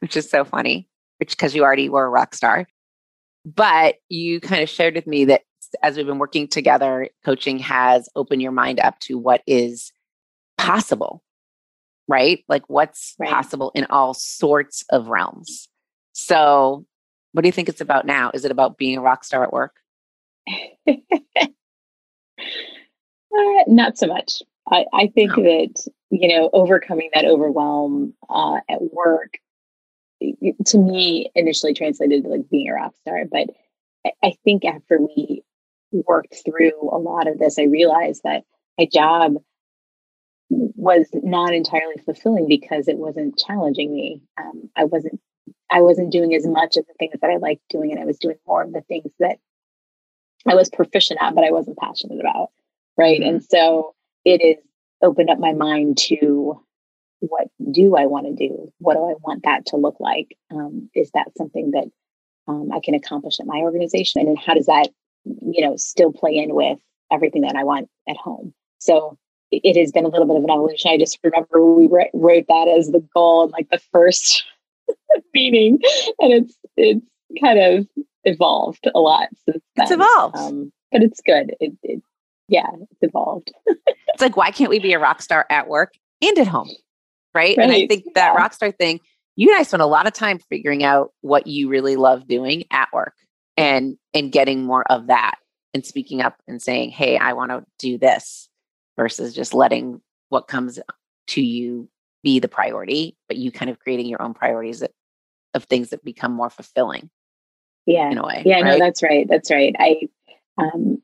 which 0.00 0.16
is 0.16 0.28
so 0.28 0.44
funny, 0.44 0.88
which 1.20 1.30
because 1.30 1.54
you 1.54 1.62
already 1.62 1.88
were 1.88 2.04
a 2.04 2.10
rock 2.10 2.34
star. 2.34 2.66
But 3.44 3.94
you 4.08 4.40
kind 4.40 4.60
of 4.60 4.68
shared 4.68 4.96
with 4.96 5.06
me 5.06 5.24
that 5.26 5.42
as 5.84 5.96
we've 5.96 6.06
been 6.06 6.18
working 6.18 6.48
together, 6.48 7.08
coaching 7.24 7.60
has 7.60 8.08
opened 8.16 8.42
your 8.42 8.50
mind 8.50 8.80
up 8.80 8.98
to 9.00 9.18
what 9.18 9.42
is 9.46 9.92
possible, 10.56 11.22
right? 12.08 12.44
Like 12.48 12.64
what's 12.68 13.14
right. 13.18 13.30
possible 13.30 13.70
in 13.74 13.86
all 13.90 14.14
sorts 14.14 14.84
of 14.90 15.08
realms. 15.08 15.68
So, 16.12 16.84
what 17.32 17.42
do 17.42 17.48
you 17.48 17.52
think 17.52 17.68
it's 17.68 17.80
about 17.80 18.06
now? 18.06 18.30
Is 18.34 18.44
it 18.44 18.50
about 18.50 18.78
being 18.78 18.98
a 18.98 19.02
rock 19.02 19.22
star 19.22 19.44
at 19.44 19.52
work? 19.52 19.76
uh, 20.88 20.94
not 23.66 23.98
so 23.98 24.06
much. 24.06 24.42
I, 24.70 24.84
I 24.92 25.06
think 25.08 25.36
no. 25.36 25.42
that 25.44 25.86
you 26.10 26.36
know 26.36 26.50
overcoming 26.52 27.10
that 27.14 27.24
overwhelm 27.24 28.14
uh, 28.28 28.58
at 28.68 28.80
work 28.92 29.38
to 30.66 30.78
me 30.78 31.30
initially 31.34 31.74
translated 31.74 32.24
to 32.24 32.30
like 32.30 32.50
being 32.50 32.68
a 32.68 32.74
rock 32.74 32.94
star 33.00 33.24
but 33.30 33.48
I, 34.04 34.10
I 34.22 34.32
think 34.44 34.64
after 34.64 34.98
we 35.00 35.42
worked 35.92 36.34
through 36.44 36.90
a 36.90 36.98
lot 36.98 37.28
of 37.28 37.38
this 37.38 37.58
i 37.58 37.62
realized 37.62 38.22
that 38.24 38.42
my 38.78 38.88
job 38.92 39.34
was 40.50 41.08
not 41.12 41.52
entirely 41.52 41.96
fulfilling 42.04 42.48
because 42.48 42.88
it 42.88 42.98
wasn't 42.98 43.38
challenging 43.38 43.94
me 43.94 44.22
um, 44.40 44.70
i 44.76 44.84
wasn't 44.84 45.20
i 45.70 45.80
wasn't 45.80 46.12
doing 46.12 46.34
as 46.34 46.46
much 46.46 46.76
of 46.76 46.86
the 46.86 46.94
things 46.98 47.14
that 47.20 47.30
i 47.30 47.36
liked 47.36 47.62
doing 47.68 47.92
and 47.92 48.00
i 48.00 48.04
was 48.04 48.18
doing 48.18 48.36
more 48.46 48.62
of 48.62 48.72
the 48.72 48.80
things 48.82 49.10
that 49.18 49.38
i 50.46 50.54
was 50.54 50.70
proficient 50.70 51.20
at 51.22 51.34
but 51.34 51.44
i 51.44 51.50
wasn't 51.50 51.76
passionate 51.76 52.20
about 52.20 52.48
right 52.96 53.20
mm-hmm. 53.20 53.36
and 53.36 53.44
so 53.44 53.94
it 54.24 54.40
has 54.42 54.64
opened 55.02 55.30
up 55.30 55.38
my 55.38 55.52
mind 55.52 55.96
to 55.98 56.60
what 57.20 57.48
do 57.70 57.96
I 57.96 58.06
want 58.06 58.26
to 58.26 58.48
do? 58.48 58.72
What 58.78 58.94
do 58.94 59.00
I 59.00 59.14
want 59.22 59.42
that 59.44 59.66
to 59.66 59.76
look 59.76 59.96
like? 59.98 60.36
Um, 60.52 60.88
is 60.94 61.10
that 61.12 61.36
something 61.36 61.72
that 61.72 61.86
um, 62.46 62.70
I 62.72 62.80
can 62.82 62.94
accomplish 62.94 63.40
at 63.40 63.46
my 63.46 63.58
organization? 63.58 64.26
And 64.26 64.38
how 64.38 64.54
does 64.54 64.66
that, 64.66 64.88
you 65.24 65.66
know, 65.66 65.76
still 65.76 66.12
play 66.12 66.36
in 66.36 66.54
with 66.54 66.78
everything 67.10 67.42
that 67.42 67.56
I 67.56 67.64
want 67.64 67.88
at 68.08 68.16
home? 68.16 68.54
So 68.78 69.18
it, 69.50 69.76
has 69.76 69.92
been 69.92 70.04
a 70.04 70.08
little 70.08 70.26
bit 70.26 70.36
of 70.36 70.44
an 70.44 70.50
evolution. 70.50 70.90
I 70.90 70.98
just 70.98 71.18
remember 71.22 71.64
we 71.64 71.86
wrote 71.86 72.46
that 72.48 72.68
as 72.68 72.90
the 72.90 73.06
goal 73.14 73.44
and 73.44 73.52
like 73.52 73.68
the 73.70 73.80
first 73.92 74.44
meeting, 75.34 75.78
and 76.18 76.32
it's 76.32 76.56
it's 76.76 77.06
kind 77.40 77.58
of 77.58 77.86
evolved 78.24 78.86
a 78.94 79.00
lot 79.00 79.28
since 79.44 79.62
then. 79.76 79.84
It's 79.84 79.92
evolved, 79.92 80.36
um, 80.36 80.72
but 80.92 81.02
it's 81.02 81.20
good. 81.20 81.54
It, 81.60 81.72
it 81.82 82.02
yeah, 82.48 82.68
it's 82.80 83.02
evolved. 83.02 83.52
it's 83.66 84.20
like, 84.20 84.36
why 84.36 84.50
can't 84.50 84.70
we 84.70 84.78
be 84.78 84.92
a 84.94 84.98
rock 84.98 85.22
star 85.22 85.46
at 85.50 85.68
work 85.68 85.92
and 86.22 86.38
at 86.38 86.48
home? 86.48 86.70
Right. 87.34 87.56
right. 87.56 87.58
And 87.58 87.72
I 87.72 87.86
think 87.86 88.04
that 88.14 88.32
yeah. 88.32 88.34
rock 88.34 88.54
star 88.54 88.72
thing, 88.72 89.00
you 89.36 89.50
and 89.50 89.58
I 89.58 89.62
spent 89.62 89.82
a 89.82 89.86
lot 89.86 90.06
of 90.06 90.14
time 90.14 90.38
figuring 90.48 90.82
out 90.82 91.12
what 91.20 91.46
you 91.46 91.68
really 91.68 91.96
love 91.96 92.26
doing 92.26 92.64
at 92.70 92.88
work 92.92 93.14
and 93.56 93.96
and 94.14 94.32
getting 94.32 94.64
more 94.64 94.90
of 94.90 95.08
that. 95.08 95.36
and 95.74 95.84
speaking 95.84 96.22
up 96.22 96.36
and 96.48 96.60
saying, 96.62 96.90
Hey, 96.90 97.18
I 97.18 97.34
want 97.34 97.50
to 97.50 97.64
do 97.78 97.98
this 97.98 98.47
versus 98.98 99.34
just 99.34 99.54
letting 99.54 100.02
what 100.28 100.48
comes 100.48 100.78
to 101.28 101.40
you 101.40 101.88
be 102.22 102.38
the 102.38 102.48
priority, 102.48 103.16
but 103.28 103.38
you 103.38 103.50
kind 103.50 103.70
of 103.70 103.78
creating 103.78 104.06
your 104.06 104.20
own 104.20 104.34
priorities 104.34 104.80
that, 104.80 104.90
of 105.54 105.64
things 105.64 105.88
that 105.90 106.04
become 106.04 106.32
more 106.32 106.50
fulfilling. 106.50 107.08
Yeah. 107.86 108.10
In 108.10 108.18
a 108.18 108.26
way. 108.26 108.42
Yeah, 108.44 108.60
right? 108.60 108.78
no, 108.78 108.78
that's 108.78 109.02
right. 109.02 109.26
That's 109.26 109.50
right. 109.50 109.74
I, 109.78 110.00
um, 110.58 111.00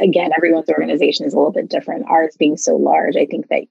again, 0.00 0.30
everyone's 0.34 0.70
organization 0.70 1.26
is 1.26 1.34
a 1.34 1.36
little 1.36 1.52
bit 1.52 1.68
different. 1.68 2.06
Ours 2.08 2.36
being 2.38 2.56
so 2.56 2.76
large, 2.76 3.16
I 3.16 3.26
think 3.26 3.48
that 3.48 3.64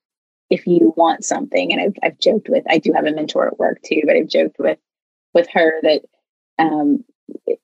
if 0.52 0.68
you 0.68 0.94
want 0.96 1.24
something, 1.24 1.72
and 1.72 1.82
I've, 1.82 1.96
I've 2.04 2.20
joked 2.20 2.50
with, 2.50 2.64
I 2.70 2.78
do 2.78 2.92
have 2.94 3.06
a 3.06 3.12
mentor 3.12 3.48
at 3.48 3.58
work 3.58 3.82
too, 3.84 4.02
but 4.06 4.16
I've 4.16 4.28
joked 4.28 4.60
with, 4.60 4.78
with 5.34 5.48
her 5.54 5.80
that, 5.82 6.02
um, 6.60 7.04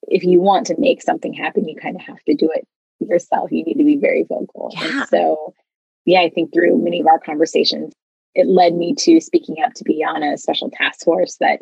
if 0.07 0.23
you 0.23 0.39
want 0.39 0.65
to 0.67 0.79
make 0.79 1.03
something 1.03 1.33
happen, 1.33 1.67
you 1.67 1.75
kind 1.75 1.97
of 1.97 2.01
have 2.01 2.23
to 2.23 2.33
do 2.33 2.49
it 2.55 2.65
yourself. 2.99 3.51
You 3.51 3.65
need 3.65 3.77
to 3.77 3.83
be 3.83 3.97
very 3.97 4.23
vocal. 4.23 4.71
Yeah. 4.73 5.01
And 5.01 5.09
so, 5.09 5.53
yeah, 6.07 6.21
I 6.21 6.29
think 6.29 6.53
through 6.53 6.81
many 6.81 7.01
of 7.01 7.07
our 7.07 7.19
conversations, 7.19 7.93
it 8.33 8.47
led 8.47 8.73
me 8.73 8.95
to 8.95 9.19
speaking 9.19 9.57
up 9.63 9.73
to 9.73 9.83
be 9.83 10.03
on 10.03 10.23
a 10.23 10.37
special 10.37 10.71
task 10.71 11.03
force 11.03 11.35
that 11.41 11.61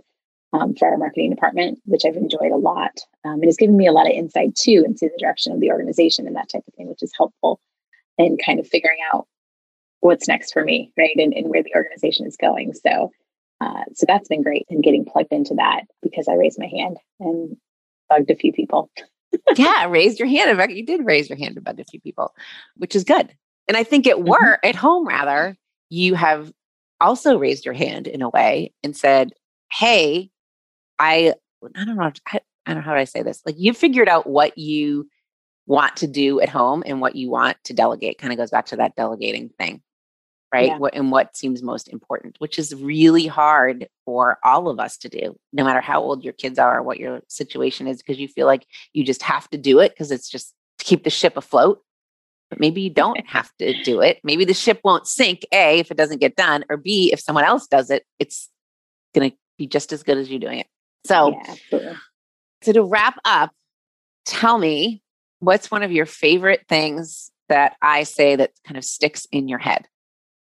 um, 0.53 0.75
for 0.75 0.87
our 0.87 0.97
marketing 0.97 1.31
department, 1.31 1.79
which 1.85 2.03
I've 2.05 2.15
enjoyed 2.15 2.51
a 2.51 2.57
lot. 2.57 2.99
Um, 3.25 3.41
it 3.41 3.47
has 3.47 3.57
given 3.57 3.75
me 3.75 3.87
a 3.87 3.91
lot 3.91 4.05
of 4.05 4.13
insight 4.13 4.55
too 4.55 4.83
into 4.85 5.09
the 5.09 5.17
direction 5.19 5.51
of 5.51 5.59
the 5.59 5.71
organization 5.71 6.27
and 6.27 6.35
that 6.35 6.49
type 6.49 6.61
of 6.67 6.73
thing, 6.75 6.87
which 6.87 7.01
is 7.01 7.11
helpful 7.17 7.59
in 8.19 8.37
kind 8.37 8.59
of 8.59 8.67
figuring 8.67 8.99
out 9.11 9.27
what's 10.01 10.27
next 10.27 10.53
for 10.53 10.63
me, 10.63 10.93
right, 10.95 11.15
and, 11.17 11.33
and 11.33 11.49
where 11.49 11.63
the 11.63 11.73
organization 11.75 12.27
is 12.27 12.37
going. 12.37 12.73
So, 12.73 13.11
uh, 13.61 13.83
so 13.95 14.05
that's 14.07 14.29
been 14.29 14.43
great 14.43 14.67
and 14.69 14.83
getting 14.83 15.05
plugged 15.05 15.33
into 15.33 15.55
that 15.55 15.85
because 16.03 16.27
I 16.27 16.35
raised 16.35 16.59
my 16.59 16.67
hand 16.67 16.97
and 17.19 17.57
bugged 18.09 18.29
a 18.29 18.35
few 18.35 18.53
people. 18.53 18.91
yeah, 19.55 19.87
raised 19.87 20.19
your 20.19 20.27
hand. 20.27 20.71
You 20.71 20.85
did 20.85 21.03
raise 21.03 21.29
your 21.29 21.39
hand 21.39 21.57
about 21.57 21.79
a 21.79 21.85
few 21.85 21.99
people, 21.99 22.35
which 22.77 22.95
is 22.95 23.03
good. 23.03 23.33
And 23.67 23.77
I 23.77 23.83
think 23.83 24.07
at 24.07 24.23
work, 24.23 24.39
mm-hmm. 24.39 24.69
at 24.69 24.75
home 24.75 25.07
rather, 25.07 25.57
you 25.89 26.15
have 26.15 26.51
also 27.01 27.37
raised 27.37 27.65
your 27.65 27.73
hand 27.73 28.07
in 28.07 28.21
a 28.21 28.29
way 28.29 28.73
and 28.83 28.95
said, 28.95 29.33
Hey, 29.71 30.29
I 30.99 31.33
I 31.75 31.85
don't 31.85 31.95
know, 31.95 32.03
I, 32.03 32.39
I 32.65 32.73
don't 32.73 32.75
know 32.77 32.81
how 32.81 32.93
do 32.93 32.99
I 32.99 33.05
say 33.05 33.23
this. 33.23 33.41
Like 33.45 33.55
you 33.57 33.73
figured 33.73 34.07
out 34.07 34.27
what 34.27 34.57
you 34.57 35.09
want 35.67 35.95
to 35.97 36.07
do 36.07 36.39
at 36.39 36.49
home 36.49 36.83
and 36.85 37.01
what 37.01 37.15
you 37.15 37.29
want 37.29 37.57
to 37.63 37.73
delegate. 37.73 38.19
Kind 38.19 38.31
of 38.31 38.37
goes 38.37 38.51
back 38.51 38.67
to 38.67 38.75
that 38.77 38.95
delegating 38.95 39.49
thing 39.49 39.81
right? 40.55 40.67
Yeah. 40.67 40.77
What 40.77 40.95
and 40.95 41.11
what 41.11 41.35
seems 41.35 41.61
most 41.61 41.89
important, 41.89 42.37
which 42.39 42.57
is 42.57 42.73
really 42.75 43.27
hard 43.27 43.87
for 44.05 44.37
all 44.43 44.69
of 44.69 44.79
us 44.79 44.97
to 44.99 45.09
do, 45.09 45.37
no 45.51 45.65
matter 45.65 45.81
how 45.81 46.01
old 46.01 46.23
your 46.23 46.33
kids 46.33 46.57
are 46.57 46.79
or 46.79 46.83
what 46.83 46.97
your 46.97 47.21
situation 47.27 47.87
is, 47.87 47.97
because 47.97 48.19
you 48.19 48.29
feel 48.29 48.47
like 48.47 48.65
you 48.93 49.03
just 49.03 49.21
have 49.21 49.49
to 49.49 49.57
do 49.57 49.79
it 49.79 49.91
because 49.91 50.11
it's 50.11 50.29
just 50.29 50.53
to 50.79 50.85
keep 50.85 51.03
the 51.03 51.09
ship 51.09 51.35
afloat. 51.35 51.81
But 52.49 52.59
maybe 52.59 52.81
you 52.81 52.89
don't 52.89 53.25
have 53.27 53.49
to 53.59 53.81
do 53.83 54.01
it. 54.01 54.19
Maybe 54.23 54.45
the 54.45 54.53
ship 54.53 54.79
won't 54.83 55.07
sink, 55.07 55.45
A, 55.51 55.79
if 55.79 55.89
it 55.89 55.97
doesn't 55.97 56.21
get 56.21 56.35
done, 56.35 56.63
or 56.69 56.77
B, 56.77 57.11
if 57.11 57.19
someone 57.19 57.43
else 57.43 57.67
does 57.67 57.89
it, 57.89 58.05
it's 58.19 58.49
gonna 59.13 59.31
be 59.57 59.67
just 59.67 59.91
as 59.91 60.03
good 60.03 60.17
as 60.17 60.29
you 60.29 60.39
doing 60.39 60.59
it. 60.59 60.67
So 61.05 61.39
yeah, 61.71 61.95
so 62.61 62.71
to 62.73 62.83
wrap 62.83 63.17
up, 63.25 63.51
tell 64.25 64.57
me 64.57 65.01
what's 65.39 65.69
one 65.69 65.83
of 65.83 65.91
your 65.91 66.05
favorite 66.05 66.65
things 66.67 67.31
that 67.49 67.75
I 67.81 68.03
say 68.03 68.35
that 68.35 68.51
kind 68.65 68.77
of 68.77 68.83
sticks 68.83 69.27
in 69.31 69.47
your 69.47 69.59
head? 69.59 69.87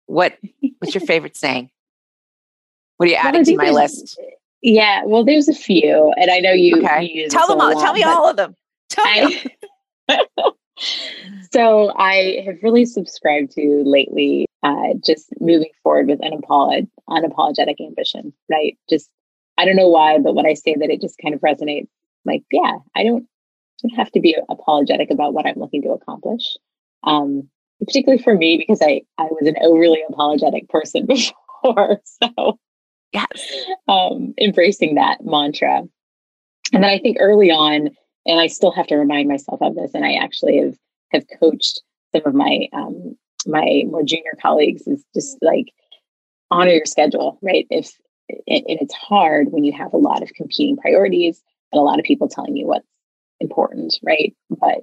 What 0.06 0.36
what's 0.78 0.94
your 0.94 1.06
favorite 1.06 1.36
saying? 1.36 1.70
What 2.96 3.08
are 3.08 3.12
you 3.12 3.16
adding 3.16 3.40
well, 3.56 3.56
to 3.56 3.56
my 3.56 3.70
list? 3.70 4.18
Yeah, 4.62 5.04
well, 5.06 5.24
there's 5.24 5.48
a 5.48 5.54
few, 5.54 6.12
and 6.16 6.30
I 6.30 6.40
know 6.40 6.52
you. 6.52 6.78
Okay, 6.78 7.28
tell 7.28 7.48
them 7.48 7.60
all. 7.60 7.72
Lot, 7.74 7.82
tell 7.82 7.94
me 7.94 8.02
all 8.02 8.28
of 8.28 8.36
them. 8.36 8.54
Tell 8.90 9.06
I, 9.06 9.42
me. 10.08 10.16
so 11.50 11.92
I 11.96 12.42
have 12.46 12.56
really 12.62 12.84
subscribed 12.84 13.52
to 13.52 13.82
lately, 13.84 14.46
uh, 14.62 14.94
just 15.04 15.28
moving 15.40 15.70
forward 15.82 16.08
with 16.08 16.20
unapolog- 16.20 16.90
unapologetic 17.08 17.76
ambition. 17.80 18.32
Right? 18.50 18.78
Just 18.88 19.10
I 19.58 19.64
don't 19.64 19.76
know 19.76 19.88
why, 19.88 20.18
but 20.18 20.34
when 20.34 20.46
I 20.46 20.54
say 20.54 20.74
that, 20.78 20.90
it 20.90 21.00
just 21.00 21.18
kind 21.22 21.34
of 21.34 21.40
resonates. 21.40 21.88
Like, 22.24 22.42
yeah, 22.50 22.78
I 22.96 23.02
don't, 23.02 23.26
don't 23.82 23.96
have 23.96 24.10
to 24.12 24.20
be 24.20 24.36
apologetic 24.48 25.10
about 25.10 25.34
what 25.34 25.46
I'm 25.46 25.58
looking 25.58 25.82
to 25.82 25.90
accomplish. 25.90 26.56
Um, 27.02 27.48
particularly 27.80 28.22
for 28.22 28.34
me 28.34 28.56
because 28.58 28.80
I 28.82 29.02
I 29.18 29.24
was 29.24 29.46
an 29.46 29.56
overly 29.62 30.02
apologetic 30.08 30.68
person 30.68 31.06
before. 31.62 32.00
So 32.04 32.58
yes, 33.12 33.66
um, 33.88 34.34
embracing 34.40 34.94
that 34.94 35.18
mantra, 35.24 35.82
and 36.72 36.82
then 36.82 36.84
I 36.84 36.98
think 36.98 37.16
early 37.20 37.50
on, 37.50 37.90
and 38.26 38.40
I 38.40 38.46
still 38.46 38.72
have 38.72 38.86
to 38.88 38.96
remind 38.96 39.28
myself 39.28 39.60
of 39.62 39.74
this, 39.74 39.92
and 39.94 40.04
I 40.04 40.14
actually 40.14 40.58
have 40.58 40.76
have 41.12 41.24
coached 41.40 41.82
some 42.14 42.22
of 42.26 42.34
my 42.34 42.68
um, 42.72 43.16
my 43.46 43.84
more 43.86 44.02
junior 44.02 44.36
colleagues 44.40 44.86
is 44.86 45.04
just 45.14 45.38
like 45.42 45.72
honor 46.50 46.72
your 46.72 46.86
schedule, 46.86 47.38
right? 47.42 47.66
If 47.70 47.92
and 48.28 48.62
it's 48.66 48.94
hard 48.94 49.50
when 49.50 49.64
you 49.64 49.72
have 49.72 49.92
a 49.92 49.98
lot 49.98 50.22
of 50.22 50.32
competing 50.34 50.76
priorities 50.76 51.42
and 51.72 51.80
a 51.80 51.82
lot 51.82 51.98
of 51.98 52.04
people 52.04 52.28
telling 52.28 52.56
you 52.56 52.66
what's 52.66 52.86
important, 53.40 53.98
right? 54.02 54.34
But 54.50 54.78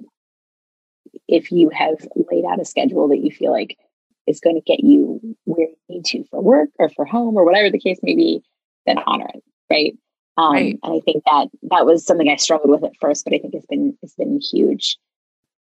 if 1.28 1.50
you 1.50 1.70
have 1.70 2.06
laid 2.30 2.44
out 2.44 2.60
a 2.60 2.64
schedule 2.64 3.08
that 3.08 3.18
you 3.18 3.30
feel 3.30 3.52
like 3.52 3.78
is 4.26 4.40
going 4.40 4.56
to 4.56 4.62
get 4.62 4.80
you 4.80 5.36
where 5.44 5.68
you 5.68 5.76
need 5.88 6.04
to 6.04 6.24
for 6.24 6.42
work 6.42 6.68
or 6.78 6.90
for 6.90 7.04
home 7.04 7.36
or 7.36 7.44
whatever 7.44 7.70
the 7.70 7.78
case 7.78 7.98
may 8.02 8.14
be, 8.14 8.42
then 8.86 8.98
honor 9.06 9.28
it, 9.34 9.42
right? 9.70 9.94
Um, 10.38 10.52
right. 10.52 10.78
And 10.84 10.94
I 10.94 11.00
think 11.00 11.24
that 11.24 11.48
that 11.70 11.84
was 11.84 12.06
something 12.06 12.28
I 12.28 12.36
struggled 12.36 12.70
with 12.70 12.84
at 12.84 12.96
first, 13.00 13.24
but 13.24 13.34
I 13.34 13.38
think 13.38 13.54
it's 13.54 13.66
been 13.66 13.98
it's 14.02 14.14
been 14.14 14.40
huge. 14.40 14.96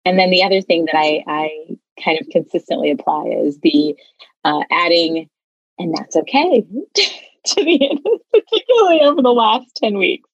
And 0.05 0.19
then 0.19 0.31
the 0.31 0.43
other 0.43 0.61
thing 0.61 0.85
that 0.85 0.97
I 0.97 1.25
I 1.27 1.51
kind 2.03 2.21
of 2.21 2.29
consistently 2.29 2.91
apply 2.91 3.25
is 3.43 3.59
the 3.61 3.97
uh, 4.45 4.63
adding, 4.71 5.29
and 5.79 5.95
that's 5.97 6.15
okay 6.15 6.61
to 6.95 7.65
the 7.65 7.91
end, 7.91 8.07
particularly 8.33 9.01
over 9.01 9.23
the 9.23 9.33
last 9.33 9.75
ten 9.77 9.97
weeks 9.97 10.29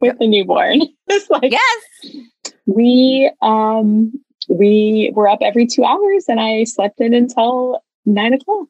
with 0.00 0.18
the 0.18 0.26
newborn. 0.26 0.82
It's 1.08 1.28
like 1.28 1.52
yes, 1.52 2.16
we 2.64 3.30
um 3.42 4.12
we 4.48 5.12
were 5.14 5.28
up 5.28 5.40
every 5.42 5.66
two 5.66 5.84
hours 5.84 6.24
and 6.28 6.40
I 6.40 6.64
slept 6.64 7.00
in 7.00 7.12
until 7.12 7.82
nine 8.06 8.32
o'clock. 8.32 8.68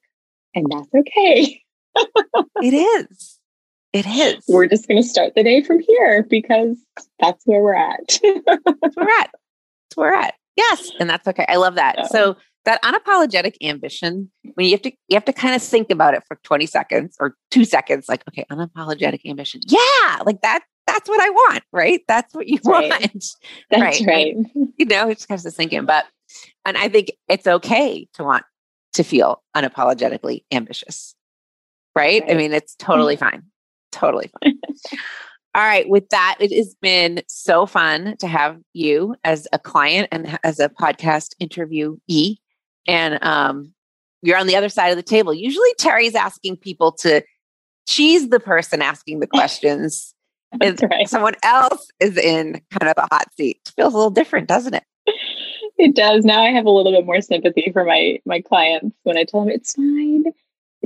And 0.54 0.66
that's 0.68 0.92
okay. 0.92 1.62
it 2.62 2.74
is. 2.74 3.38
It 3.92 4.06
is. 4.06 4.44
We're 4.48 4.66
just 4.66 4.88
going 4.88 5.02
to 5.02 5.08
start 5.08 5.34
the 5.34 5.42
day 5.42 5.62
from 5.62 5.80
here 5.80 6.22
because 6.22 6.78
that's 7.20 7.44
where 7.44 7.60
we're 7.60 7.74
at. 7.74 8.00
that's 8.08 8.96
where 8.96 9.06
we're 9.06 9.20
at. 9.20 9.30
That's 9.30 9.96
where 9.96 10.10
we're 10.12 10.18
at. 10.18 10.34
Yes. 10.56 10.90
And 10.98 11.08
that's 11.08 11.28
okay. 11.28 11.44
I 11.48 11.56
love 11.56 11.74
that. 11.74 12.06
So 12.10 12.36
that 12.64 12.82
unapologetic 12.82 13.56
ambition, 13.62 14.30
when 14.54 14.66
you 14.66 14.72
have 14.72 14.82
to 14.82 14.92
you 15.08 15.14
have 15.14 15.24
to 15.24 15.32
kind 15.32 15.54
of 15.54 15.62
think 15.62 15.90
about 15.90 16.14
it 16.14 16.22
for 16.26 16.38
20 16.42 16.66
seconds 16.66 17.16
or 17.20 17.36
two 17.50 17.64
seconds, 17.64 18.08
like, 18.08 18.22
okay, 18.28 18.44
unapologetic 18.50 19.20
ambition. 19.26 19.60
Yeah, 19.66 20.22
like 20.24 20.40
that 20.42 20.60
that's 20.86 21.08
what 21.08 21.20
I 21.20 21.30
want, 21.30 21.64
right? 21.72 22.00
That's 22.08 22.34
what 22.34 22.48
you 22.48 22.58
right. 22.64 22.90
want. 22.90 23.24
That's 23.70 24.00
right. 24.00 24.06
right. 24.06 24.36
you 24.76 24.84
know, 24.84 25.08
it's 25.08 25.26
kind 25.26 25.44
of 25.44 25.54
thinking. 25.54 25.84
But 25.84 26.06
and 26.64 26.76
I 26.76 26.88
think 26.88 27.12
it's 27.28 27.46
okay 27.46 28.08
to 28.14 28.24
want 28.24 28.44
to 28.94 29.04
feel 29.04 29.42
unapologetically 29.56 30.44
ambitious. 30.50 31.14
Right? 31.94 32.22
right. 32.22 32.30
I 32.30 32.34
mean, 32.34 32.52
it's 32.52 32.74
totally 32.74 33.16
mm-hmm. 33.16 33.24
fine. 33.24 33.42
Totally 33.92 34.30
fine. 34.42 34.58
All 35.54 35.62
right. 35.62 35.88
With 35.88 36.08
that, 36.08 36.36
it 36.40 36.50
has 36.56 36.74
been 36.80 37.22
so 37.28 37.66
fun 37.66 38.16
to 38.18 38.26
have 38.26 38.58
you 38.72 39.14
as 39.22 39.46
a 39.52 39.58
client 39.58 40.08
and 40.10 40.38
as 40.42 40.58
a 40.58 40.70
podcast 40.70 41.34
interviewee. 41.42 42.36
And 42.88 43.22
um, 43.22 43.74
you're 44.22 44.38
on 44.38 44.46
the 44.46 44.56
other 44.56 44.70
side 44.70 44.88
of 44.88 44.96
the 44.96 45.02
table. 45.02 45.34
Usually, 45.34 45.68
Terry's 45.78 46.14
asking 46.14 46.56
people 46.56 46.92
to, 46.92 47.22
she's 47.86 48.30
the 48.30 48.40
person 48.40 48.80
asking 48.80 49.20
the 49.20 49.26
questions 49.28 50.14
is 50.62 50.80
right. 50.82 51.08
someone 51.08 51.34
else 51.42 51.86
is 52.00 52.16
in 52.16 52.60
kind 52.70 52.88
of 52.88 52.94
the 52.96 53.08
hot 53.10 53.26
seat. 53.36 53.60
It 53.66 53.72
feels 53.76 53.92
a 53.92 53.96
little 53.96 54.10
different, 54.10 54.48
doesn't 54.48 54.74
it? 54.74 54.84
It 55.78 55.96
does. 55.96 56.24
Now 56.24 56.42
I 56.42 56.50
have 56.50 56.66
a 56.66 56.70
little 56.70 56.92
bit 56.92 57.04
more 57.04 57.20
sympathy 57.20 57.70
for 57.72 57.84
my 57.84 58.20
my 58.24 58.40
clients 58.40 58.96
when 59.02 59.16
I 59.16 59.24
tell 59.24 59.40
them 59.40 59.48
it's 59.48 59.74
fine. 59.74 60.24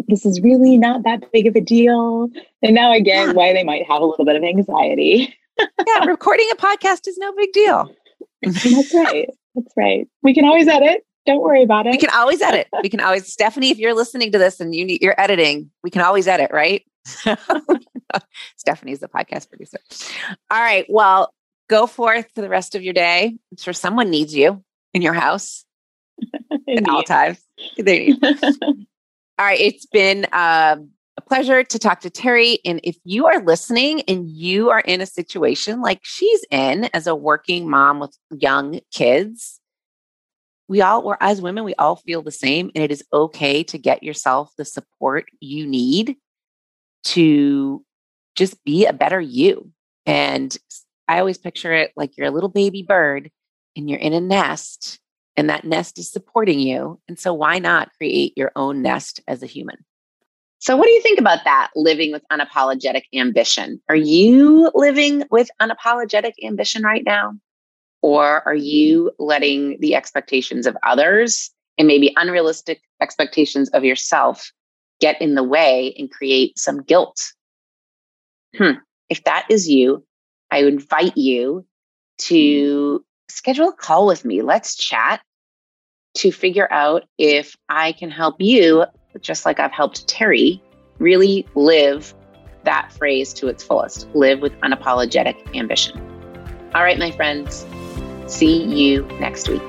This 0.08 0.26
is 0.26 0.40
really 0.40 0.76
not 0.78 1.02
that 1.04 1.30
big 1.32 1.46
of 1.46 1.56
a 1.56 1.60
deal. 1.60 2.28
And 2.62 2.74
now 2.74 2.90
I 2.90 3.00
get 3.00 3.28
yeah. 3.28 3.32
why 3.32 3.52
they 3.52 3.64
might 3.64 3.86
have 3.86 4.02
a 4.02 4.04
little 4.04 4.24
bit 4.24 4.36
of 4.36 4.42
anxiety. 4.42 5.34
yeah, 5.58 6.04
recording 6.06 6.48
a 6.52 6.56
podcast 6.56 7.06
is 7.06 7.18
no 7.18 7.32
big 7.32 7.52
deal. 7.52 7.90
That's 8.42 8.94
right. 8.94 9.30
That's 9.54 9.72
right. 9.76 10.06
We 10.22 10.34
can 10.34 10.44
always 10.44 10.68
edit. 10.68 11.04
Don't 11.24 11.40
worry 11.40 11.62
about 11.62 11.86
it. 11.86 11.90
We 11.90 11.98
can 11.98 12.10
always 12.10 12.40
edit. 12.40 12.68
We 12.82 12.88
can 12.88 13.00
always, 13.00 13.30
Stephanie, 13.32 13.70
if 13.70 13.78
you're 13.78 13.94
listening 13.94 14.30
to 14.32 14.38
this 14.38 14.60
and 14.60 14.74
you 14.74 14.84
need, 14.84 15.02
you're 15.02 15.20
editing, 15.20 15.70
we 15.82 15.90
can 15.90 16.02
always 16.02 16.28
edit, 16.28 16.50
right? 16.52 16.84
Stephanie's 18.56 19.00
the 19.00 19.08
podcast 19.08 19.48
producer. 19.48 19.78
All 20.50 20.60
right. 20.60 20.86
Well, 20.88 21.34
go 21.68 21.86
forth 21.86 22.30
for 22.34 22.42
the 22.42 22.48
rest 22.48 22.76
of 22.76 22.82
your 22.82 22.94
day. 22.94 23.36
I'm 23.50 23.56
sure 23.56 23.72
someone 23.72 24.10
needs 24.10 24.34
you 24.34 24.62
in 24.94 25.02
your 25.02 25.14
house 25.14 25.64
at 26.68 26.88
all 26.88 27.02
times. 27.02 27.40
They 27.76 28.14
need. 28.20 28.86
All 29.38 29.46
right. 29.46 29.60
It's 29.60 29.86
been 29.86 30.24
um, 30.32 30.90
a 31.16 31.22
pleasure 31.26 31.62
to 31.62 31.78
talk 31.78 32.00
to 32.00 32.10
Terry. 32.10 32.58
And 32.64 32.80
if 32.82 32.96
you 33.04 33.26
are 33.26 33.42
listening 33.42 34.02
and 34.02 34.28
you 34.28 34.70
are 34.70 34.80
in 34.80 35.00
a 35.00 35.06
situation 35.06 35.80
like 35.80 36.00
she's 36.02 36.44
in 36.50 36.84
as 36.94 37.06
a 37.06 37.14
working 37.14 37.68
mom 37.68 38.00
with 38.00 38.16
young 38.30 38.80
kids, 38.92 39.60
we 40.68 40.80
all, 40.80 41.02
or 41.02 41.16
as 41.20 41.40
women, 41.40 41.64
we 41.64 41.74
all 41.74 41.96
feel 41.96 42.22
the 42.22 42.30
same. 42.30 42.70
And 42.74 42.82
it 42.82 42.90
is 42.90 43.04
okay 43.12 43.62
to 43.64 43.78
get 43.78 44.02
yourself 44.02 44.52
the 44.56 44.64
support 44.64 45.26
you 45.40 45.66
need 45.66 46.16
to 47.04 47.84
just 48.34 48.62
be 48.64 48.86
a 48.86 48.92
better 48.92 49.20
you. 49.20 49.70
And 50.06 50.56
I 51.08 51.20
always 51.20 51.38
picture 51.38 51.72
it 51.72 51.92
like 51.94 52.16
you're 52.16 52.26
a 52.26 52.32
little 52.32 52.48
baby 52.48 52.82
bird 52.82 53.30
and 53.76 53.88
you're 53.88 54.00
in 54.00 54.12
a 54.12 54.20
nest 54.20 54.98
and 55.36 55.50
that 55.50 55.64
nest 55.64 55.98
is 55.98 56.10
supporting 56.10 56.58
you. 56.60 57.00
And 57.08 57.18
so 57.18 57.34
why 57.34 57.58
not 57.58 57.90
create 57.98 58.32
your 58.36 58.52
own 58.56 58.82
nest 58.82 59.20
as 59.28 59.42
a 59.42 59.46
human? 59.46 59.76
So, 60.58 60.76
what 60.76 60.86
do 60.86 60.90
you 60.90 61.02
think 61.02 61.18
about 61.18 61.44
that? 61.44 61.70
Living 61.76 62.12
with 62.12 62.22
unapologetic 62.32 63.02
ambition. 63.14 63.80
Are 63.88 63.96
you 63.96 64.70
living 64.74 65.24
with 65.30 65.50
unapologetic 65.60 66.32
ambition 66.42 66.82
right 66.82 67.04
now? 67.04 67.34
Or 68.02 68.46
are 68.46 68.54
you 68.54 69.10
letting 69.18 69.78
the 69.80 69.94
expectations 69.94 70.66
of 70.66 70.76
others 70.82 71.50
and 71.78 71.86
maybe 71.86 72.14
unrealistic 72.16 72.80
expectations 73.02 73.68
of 73.70 73.84
yourself 73.84 74.50
get 75.00 75.20
in 75.20 75.34
the 75.34 75.42
way 75.42 75.94
and 75.98 76.10
create 76.10 76.58
some 76.58 76.82
guilt? 76.82 77.20
Hmm. 78.56 78.78
If 79.10 79.24
that 79.24 79.46
is 79.50 79.68
you, 79.68 80.04
I 80.50 80.62
invite 80.62 81.16
you 81.16 81.66
to 82.18 83.04
schedule 83.28 83.68
a 83.68 83.72
call 83.72 84.06
with 84.06 84.24
me. 84.24 84.42
Let's 84.42 84.76
chat 84.76 85.20
to 86.16 86.32
figure 86.32 86.70
out 86.72 87.04
if 87.18 87.56
I 87.68 87.92
can 87.92 88.10
help 88.10 88.36
you, 88.38 88.84
just 89.20 89.44
like 89.44 89.60
I've 89.60 89.72
helped 89.72 90.08
Terry, 90.08 90.62
really 90.98 91.46
live 91.54 92.14
that 92.64 92.92
phrase 92.92 93.32
to 93.34 93.48
its 93.48 93.62
fullest 93.62 94.08
live 94.14 94.40
with 94.40 94.52
unapologetic 94.60 95.56
ambition. 95.56 96.00
All 96.74 96.82
right, 96.82 96.98
my 96.98 97.10
friends, 97.10 97.66
see 98.26 98.64
you 98.64 99.06
next 99.20 99.48
week. 99.48 99.62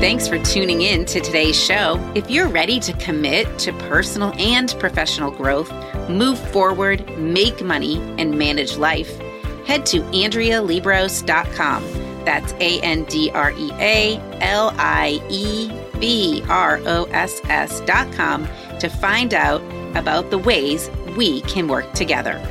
Thanks 0.00 0.28
for 0.28 0.38
tuning 0.42 0.82
in 0.82 1.04
to 1.06 1.20
today's 1.20 1.58
show. 1.58 1.98
If 2.14 2.30
you're 2.30 2.48
ready 2.48 2.78
to 2.80 2.92
commit 2.94 3.58
to 3.60 3.72
personal 3.88 4.32
and 4.38 4.74
professional 4.78 5.30
growth, 5.30 5.72
move 6.10 6.38
forward, 6.50 7.08
make 7.18 7.62
money, 7.62 7.98
and 8.18 8.36
manage 8.36 8.76
life, 8.76 9.18
head 9.66 9.84
to 9.86 10.00
AndreaLiebross.com. 10.00 12.04
That's 12.24 12.52
A 12.54 12.80
N 12.80 13.04
D 13.04 13.30
R 13.30 13.52
E 13.52 13.70
A 13.74 14.16
L 14.40 14.74
I 14.78 15.20
E 15.28 15.70
B 15.98 16.42
R 16.48 16.80
O 16.86 17.04
S 17.04 17.40
S.com 17.44 18.48
to 18.80 18.88
find 18.88 19.34
out 19.34 19.62
about 19.96 20.30
the 20.30 20.38
ways 20.38 20.90
we 21.16 21.40
can 21.42 21.68
work 21.68 21.92
together. 21.92 22.42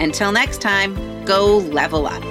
Until 0.00 0.32
next 0.32 0.60
time, 0.60 1.24
go 1.24 1.58
level 1.58 2.06
up. 2.06 2.22